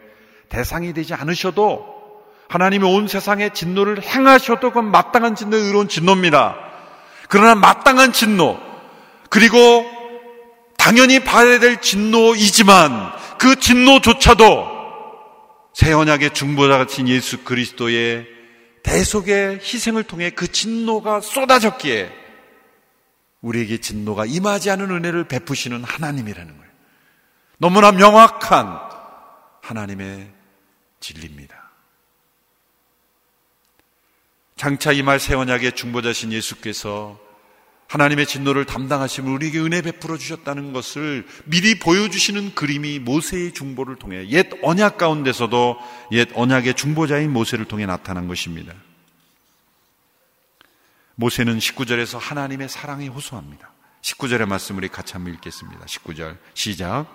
대상이 0.48 0.92
되지 0.92 1.14
않으셔도 1.14 2.00
하나님이 2.48 2.84
온 2.84 3.06
세상에 3.06 3.50
진노를 3.50 4.02
행하셔도 4.02 4.70
그건 4.70 4.90
마땅한 4.90 5.36
진노, 5.36 5.56
의로운 5.56 5.88
진노입니다. 5.88 6.56
그러나 7.28 7.54
마땅한 7.54 8.12
진노, 8.12 8.58
그리고 9.28 9.84
당연히 10.76 11.20
받아야 11.20 11.60
될 11.60 11.80
진노이지만 11.80 13.12
그 13.38 13.56
진노조차도 13.56 14.66
새 15.74 15.92
언약의 15.92 16.34
중보자 16.34 16.78
같은 16.78 17.06
예수 17.08 17.44
그리스도의 17.44 18.26
대속의 18.82 19.60
희생을 19.62 20.02
통해 20.04 20.30
그 20.30 20.50
진노가 20.50 21.20
쏟아졌기에 21.20 22.19
우리에게 23.40 23.78
진노가 23.78 24.26
임하지 24.26 24.70
않은 24.70 24.90
은혜를 24.90 25.24
베푸시는 25.24 25.84
하나님이라는 25.84 26.56
거예요. 26.56 26.70
너무나 27.58 27.92
명확한 27.92 28.78
하나님의 29.62 30.30
진리입니다. 31.00 31.70
장차 34.56 34.92
이말 34.92 35.18
세원약의 35.18 35.74
중보자신 35.74 36.32
예수께서 36.32 37.18
하나님의 37.86 38.26
진노를 38.26 38.66
담당하시면 38.66 39.32
우리에게 39.32 39.58
은혜 39.58 39.82
베풀어 39.82 40.16
주셨다는 40.16 40.72
것을 40.72 41.26
미리 41.44 41.78
보여주시는 41.78 42.54
그림이 42.54 43.00
모세의 43.00 43.52
중보를 43.52 43.96
통해 43.96 44.28
옛 44.28 44.48
언약 44.62 44.96
가운데서도 44.96 45.76
옛 46.12 46.28
언약의 46.34 46.74
중보자인 46.74 47.32
모세를 47.32 47.64
통해 47.64 47.86
나타난 47.86 48.28
것입니다. 48.28 48.74
모세는 51.20 51.58
19절에서 51.58 52.18
하나님의 52.18 52.70
사랑에 52.70 53.06
호소합니다. 53.06 53.70
19절의 54.00 54.48
말씀을 54.48 54.88
같이 54.88 55.12
한번 55.12 55.34
읽겠습니다. 55.34 55.84
19절 55.84 56.38
시작. 56.54 57.06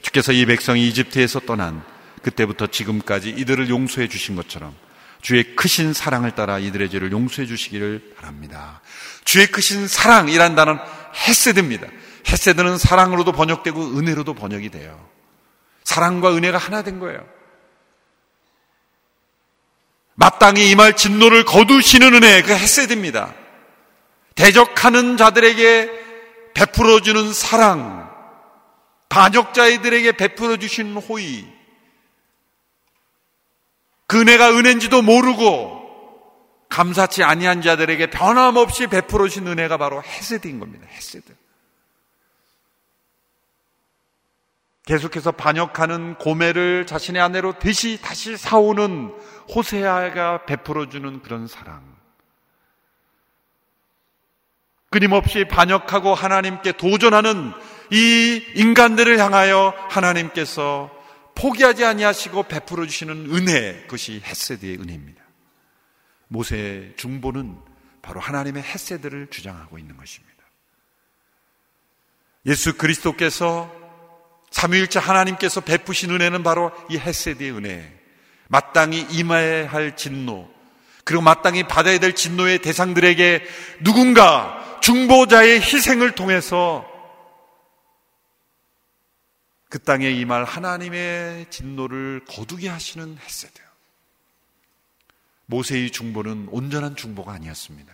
주께서 0.00 0.30
이 0.30 0.46
백성이 0.46 0.86
이집트에서 0.88 1.40
떠난 1.40 1.84
그때부터 2.22 2.68
지금까지 2.68 3.30
이들을 3.30 3.68
용서해 3.68 4.06
주신 4.08 4.36
것처럼 4.36 4.76
주의 5.22 5.56
크신 5.56 5.92
사랑을 5.92 6.36
따라 6.36 6.60
이들의 6.60 6.88
죄를 6.88 7.10
용서해 7.10 7.48
주시기를 7.48 8.14
바랍니다. 8.16 8.80
주의 9.24 9.44
크신 9.48 9.88
사랑이란 9.88 10.54
단어는 10.54 10.80
헤세드입니다. 11.26 11.88
헤세드는 12.28 12.78
사랑으로도 12.78 13.32
번역되고 13.32 13.98
은혜로도 13.98 14.34
번역이 14.34 14.68
돼요. 14.68 15.04
사랑과 15.82 16.32
은혜가 16.32 16.58
하나 16.58 16.82
된 16.82 17.00
거예요. 17.00 17.26
마땅히 20.16 20.70
임할 20.70 20.96
진노를 20.96 21.44
거두시는 21.44 22.14
은혜, 22.14 22.42
그 22.42 22.52
헤세드입니다. 22.52 23.34
대적하는 24.34 25.16
자들에게 25.16 25.90
베풀어주는 26.54 27.32
사랑, 27.32 28.10
반역자들에게 29.08 30.12
베풀어주시는 30.12 30.96
호의, 30.96 31.46
그 34.06 34.20
은혜가 34.20 34.52
은혜인지도 34.52 35.02
모르고 35.02 35.84
감사치 36.68 37.22
아니한 37.22 37.62
자들에게 37.62 38.10
변함없이 38.10 38.86
베풀어 38.86 39.28
주신 39.28 39.46
은혜가 39.46 39.76
바로 39.76 40.02
헤세드인 40.02 40.58
겁니다. 40.58 40.86
헤세드. 40.90 41.34
계속해서 44.86 45.32
반역하는 45.32 46.14
고매를 46.14 46.86
자신의 46.86 47.20
아내로 47.20 47.58
대시 47.58 48.00
다시 48.00 48.36
사오는 48.36 49.12
호세아가 49.54 50.46
베풀어 50.46 50.88
주는 50.88 51.20
그런 51.22 51.48
사랑. 51.48 51.96
끊임없이 54.88 55.44
반역하고 55.44 56.14
하나님께 56.14 56.72
도전하는 56.72 57.52
이 57.90 58.42
인간들을 58.54 59.18
향하여 59.18 59.74
하나님께서 59.90 60.90
포기하지 61.34 61.84
아니하시고 61.84 62.44
베풀어 62.44 62.86
주시는 62.86 63.34
은혜 63.34 63.82
그것이 63.82 64.22
헤세드의 64.24 64.78
은혜입니다. 64.78 65.20
모세의 66.28 66.94
중보는 66.96 67.58
바로 68.02 68.20
하나님의 68.20 68.62
헤세드를 68.62 69.30
주장하고 69.30 69.78
있는 69.78 69.96
것입니다. 69.96 70.36
예수 72.46 72.78
그리스도께서 72.78 73.85
삼위일체 74.50 74.98
하나님께서 74.98 75.60
베푸신 75.60 76.10
은혜는 76.10 76.42
바로 76.42 76.72
이 76.88 76.96
헤세드의 76.96 77.52
은혜. 77.52 77.92
마땅히 78.48 79.06
임해야 79.10 79.68
할 79.68 79.96
진노, 79.96 80.48
그리고 81.04 81.22
마땅히 81.22 81.62
받아야 81.64 81.98
될 81.98 82.14
진노의 82.14 82.60
대상들에게 82.62 83.44
누군가 83.82 84.78
중보자의 84.82 85.60
희생을 85.60 86.12
통해서 86.12 86.86
그 89.68 89.80
땅에 89.80 90.10
임할 90.10 90.44
하나님의 90.44 91.46
진노를 91.50 92.24
거두게 92.28 92.68
하시는 92.68 93.18
헤세드. 93.18 93.60
모세의 95.46 95.90
중보는 95.90 96.48
온전한 96.50 96.96
중보가 96.96 97.32
아니었습니다. 97.32 97.92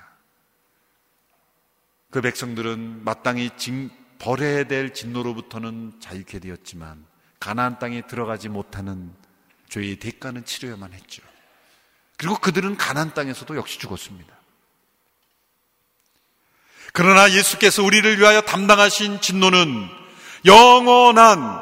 그 2.11 2.20
백성들은 2.20 3.05
마땅히 3.05 3.50
징, 3.57 3.90
벌해야 4.22 4.64
될 4.64 4.94
진노로부터는 4.94 5.94
자유케 6.00 6.38
되었지만 6.38 7.04
가나안 7.40 7.80
땅에 7.80 8.02
들어가지 8.06 8.48
못하는 8.48 9.12
죄의 9.68 9.96
대가는 9.96 10.44
치료야만 10.44 10.92
했죠. 10.92 11.22
그리고 12.16 12.36
그들은 12.36 12.76
가나안 12.76 13.14
땅에서도 13.14 13.56
역시 13.56 13.80
죽었습니다. 13.80 14.32
그러나 16.92 17.32
예수께서 17.32 17.82
우리를 17.82 18.18
위하여 18.20 18.42
담당하신 18.42 19.20
진노는 19.20 19.88
영원한 20.44 21.60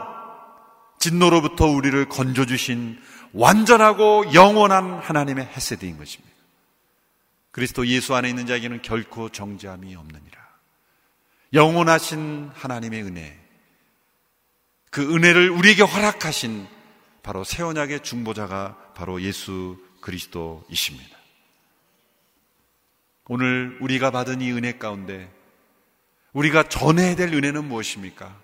진노로부터 0.98 1.66
우리를 1.66 2.08
건져 2.10 2.44
주신 2.44 3.00
완전하고 3.32 4.34
영원한 4.34 4.98
하나님의 4.98 5.46
헤세드인 5.46 5.96
것입니다. 5.96 6.34
그리스도 7.52 7.86
예수 7.86 8.14
안에 8.14 8.28
있는 8.28 8.46
자에게는 8.46 8.82
결코 8.82 9.30
정죄함이 9.30 9.96
없느니라. 9.96 10.39
영원하신 11.52 12.50
하나님의 12.54 13.02
은혜, 13.02 13.38
그 14.90 15.14
은혜를 15.14 15.50
우리에게 15.50 15.82
허락하신 15.82 16.66
바로 17.22 17.44
새 17.44 17.62
언약의 17.62 18.02
중보자가 18.02 18.92
바로 18.94 19.20
예수 19.22 19.78
그리스도이십니다. 20.00 21.18
오늘 23.26 23.78
우리가 23.80 24.10
받은 24.10 24.40
이 24.40 24.50
은혜 24.50 24.78
가운데 24.78 25.32
우리가 26.32 26.64
전해야 26.64 27.16
될 27.16 27.32
은혜는 27.32 27.64
무엇입니까? 27.64 28.40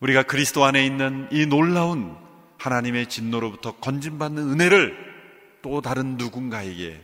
우리가 0.00 0.24
그리스도 0.24 0.64
안에 0.64 0.84
있는 0.84 1.28
이 1.30 1.46
놀라운 1.46 2.16
하나님의 2.58 3.08
진노로부터 3.08 3.76
건진받는 3.76 4.50
은혜를 4.50 5.14
또 5.62 5.80
다른 5.80 6.16
누군가에게 6.16 7.02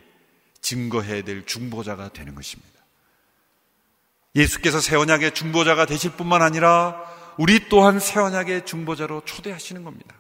증거해야 0.61 1.22
될 1.22 1.47
중보자가 1.47 2.11
되는 2.11 2.35
것입니다. 2.35 2.80
예수께서 4.35 4.81
새 4.81 4.97
언약의 4.97 5.35
중보자가 5.35 5.87
되실 5.87 6.12
뿐만 6.12 6.43
아니라 6.43 7.03
우리 7.37 7.68
또한 7.68 7.99
새 7.99 8.20
언약의 8.20 8.66
중보자로 8.66 9.22
초대하시는 9.24 9.83
겁니다. 9.83 10.14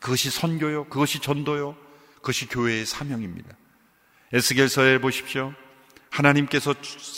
그것이 0.00 0.30
선교요, 0.30 0.84
그것이 0.88 1.20
전도요, 1.20 1.76
그것이 2.16 2.48
교회의 2.48 2.84
사명입니다. 2.84 3.56
에스겔서에 4.32 4.98
보십시오. 4.98 5.54
하나님께서 6.10 6.74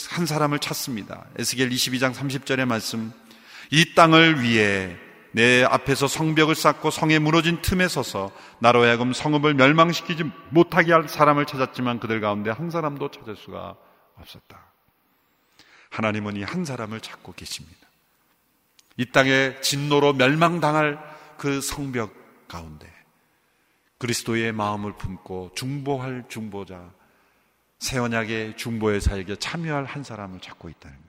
한 0.09 0.25
사람을 0.25 0.59
찾습니다. 0.59 1.25
에스겔 1.37 1.69
22장 1.69 2.13
30절의 2.13 2.65
말씀. 2.65 3.11
이 3.71 3.93
땅을 3.93 4.41
위해 4.41 4.95
내 5.31 5.63
앞에서 5.63 6.07
성벽을 6.07 6.55
쌓고 6.55 6.89
성에 6.89 7.19
무너진 7.19 7.61
틈에 7.61 7.87
서서 7.87 8.31
나로 8.59 8.83
하여금 8.83 9.13
성읍을 9.13 9.53
멸망시키지 9.55 10.23
못하게 10.49 10.93
할 10.93 11.07
사람을 11.07 11.45
찾았지만 11.45 11.99
그들 11.99 12.21
가운데 12.21 12.49
한 12.49 12.69
사람도 12.69 13.11
찾을 13.11 13.35
수가 13.35 13.75
없었다. 14.15 14.66
하나님은 15.89 16.37
이 16.37 16.43
한 16.43 16.65
사람을 16.65 17.01
찾고 17.01 17.33
계십니다. 17.33 17.87
이 18.97 19.05
땅에 19.11 19.59
진노로 19.61 20.13
멸망당할 20.13 20.99
그 21.37 21.61
성벽 21.61 22.47
가운데 22.47 22.91
그리스도의 23.99 24.51
마음을 24.51 24.93
품고 24.93 25.51
중보할 25.55 26.25
중보자, 26.29 26.91
새 27.79 27.97
언약의 27.99 28.57
중보의 28.57 29.01
사역에 29.01 29.35
참여할 29.37 29.85
한 29.85 30.03
사람을 30.03 30.39
찾고 30.39 30.69
있다는 30.69 30.95
거예요. 30.95 31.07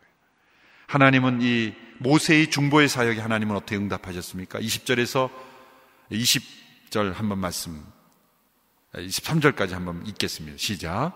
하나님은 0.87 1.41
이 1.43 1.75
모세의 1.99 2.51
중보의 2.51 2.89
사역에 2.89 3.21
하나님은 3.21 3.57
어떻게 3.57 3.77
응답하셨습니까? 3.77 4.61
20절에서 4.61 5.31
20절 6.11 7.13
한번 7.13 7.39
말씀 7.39 7.85
23절까지 8.95 9.71
한번 9.73 10.07
읽겠습니다. 10.07 10.57
시작. 10.59 11.13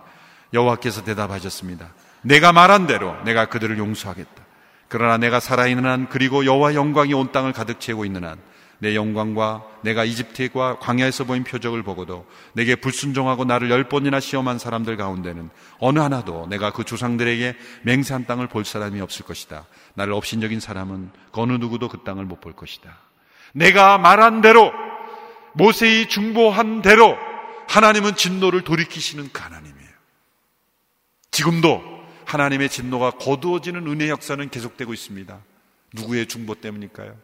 여호와께서 0.53 1.05
대답하셨습니다. 1.05 1.95
내가 2.23 2.53
말한 2.53 2.87
대로 2.87 3.17
내가 3.25 3.47
그들을 3.47 3.79
용서하겠다. 3.79 4.43
그러나 4.89 5.17
내가 5.17 5.41
살아있는 5.41 5.87
한 5.87 6.09
그리고 6.09 6.45
여호와 6.45 6.75
영광이 6.75 7.15
온 7.15 7.33
땅을 7.33 7.53
가득 7.53 7.81
채우고 7.81 8.05
있는 8.05 8.25
한 8.25 8.53
내 8.83 8.97
영광과 8.97 9.63
내가 9.83 10.05
이집트과 10.05 10.81
광야에서 10.81 11.23
보인 11.23 11.45
표적을 11.45 11.85
보고도 11.85 12.27
내게 12.53 12.75
불순종하고 12.75 13.45
나를 13.45 13.71
열 13.71 13.85
번이나 13.85 14.19
시험한 14.19 14.59
사람들 14.59 14.97
가운데는 14.97 15.51
어느 15.79 16.01
하나도 16.01 16.49
내가 16.51 16.73
그 16.73 16.83
조상들에게 16.83 17.55
맹세한 17.83 18.27
땅을 18.27 18.49
볼 18.49 18.65
사람이 18.65 19.01
없을 19.01 19.25
것이다. 19.25 19.67
나를 19.95 20.13
업신적인 20.15 20.59
사람은 20.59 21.13
어느 21.31 21.53
누구도 21.53 21.89
그 21.89 21.99
땅을 22.03 22.25
못 22.25 22.41
볼 22.41 22.55
것이다. 22.55 22.99
내가 23.55 23.99
말한 23.99 24.41
대로 24.41 24.73
모세의 25.53 26.09
중보한 26.09 26.83
대로 26.83 27.17
하나님은 27.69 28.17
진노를 28.17 28.63
돌이키시는 28.63 29.29
그 29.33 29.43
하나님이에요. 29.43 29.91
지금도 31.31 31.85
하나님의 32.25 32.69
진노가 32.69 33.13
거두어지는 33.13 33.87
은혜 33.87 34.09
역사는 34.09 34.51
계속되고 34.51 34.93
있습니다. 34.93 35.41
누구의 35.95 36.27
중보 36.27 36.55
때문일까요? 36.55 37.17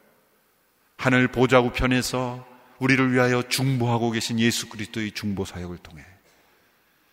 하늘 0.97 1.29
보좌 1.29 1.61
우편에서 1.61 2.47
우리를 2.79 3.13
위하여 3.13 3.43
중보하고 3.43 4.11
계신 4.11 4.39
예수 4.41 4.69
그리스도의 4.69 5.13
중보 5.13 5.45
사역을 5.45 5.79
통해 5.79 6.05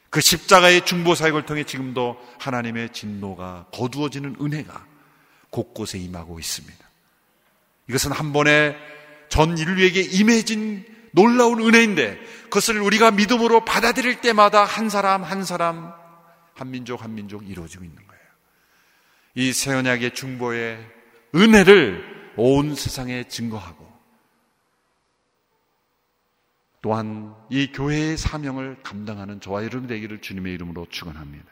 그 0.09 0.21
십자가의 0.21 0.85
중보 0.85 1.13
사역을 1.13 1.45
통해 1.45 1.63
지금도 1.63 2.17
하나님의 2.39 2.93
진노가 2.93 3.67
거두어지는 3.73 4.37
은혜가 4.39 4.85
곳곳에 5.49 5.97
임하고 5.97 6.39
있습니다. 6.39 6.85
이것은 7.89 8.11
한 8.11 8.33
번에 8.33 8.75
전 9.29 9.57
인류에게 9.57 10.01
임해진 10.01 10.85
놀라운 11.11 11.59
은혜인데 11.61 12.19
그것을 12.43 12.79
우리가 12.79 13.11
믿음으로 13.11 13.65
받아들일 13.65 14.21
때마다 14.21 14.63
한 14.63 14.89
사람 14.89 15.23
한 15.23 15.43
사람 15.43 15.93
한 16.55 16.71
민족 16.71 17.03
한 17.03 17.13
민족 17.13 17.47
이루어지고 17.47 17.83
있는 17.83 17.95
거예요. 18.07 18.23
이 19.35 19.53
세언약의 19.53 20.15
중보의 20.15 20.79
은혜를 21.35 22.33
온 22.37 22.75
세상에 22.75 23.25
증거하고 23.25 23.85
또한 26.81 27.35
이 27.49 27.71
교회의 27.71 28.15
사명을 28.15 28.77
감당하는 28.83 29.41
저와 29.41 29.63
여러분 29.63 29.87
되기를 29.87 30.21
주님의 30.21 30.53
이름으로 30.53 30.87
축원합니다. 30.89 31.45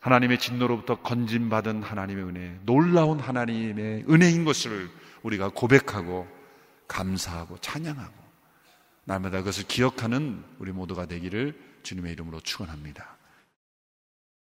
하나님의 0.00 0.38
진노로부터 0.38 1.00
건진받은 1.00 1.82
하나님의 1.82 2.24
은혜, 2.24 2.58
놀라운 2.66 3.18
하나님의 3.18 4.04
은혜인 4.08 4.44
것을 4.44 4.90
우리가 5.22 5.48
고백하고 5.48 6.28
감사하고 6.86 7.56
찬양하고 7.58 8.12
날마다 9.04 9.38
그것을 9.38 9.64
기억하는 9.66 10.44
우리 10.58 10.72
모두가 10.72 11.06
되기를 11.06 11.58
주님의 11.82 12.12
이름으로 12.12 12.40
축원합니다. 12.40 13.13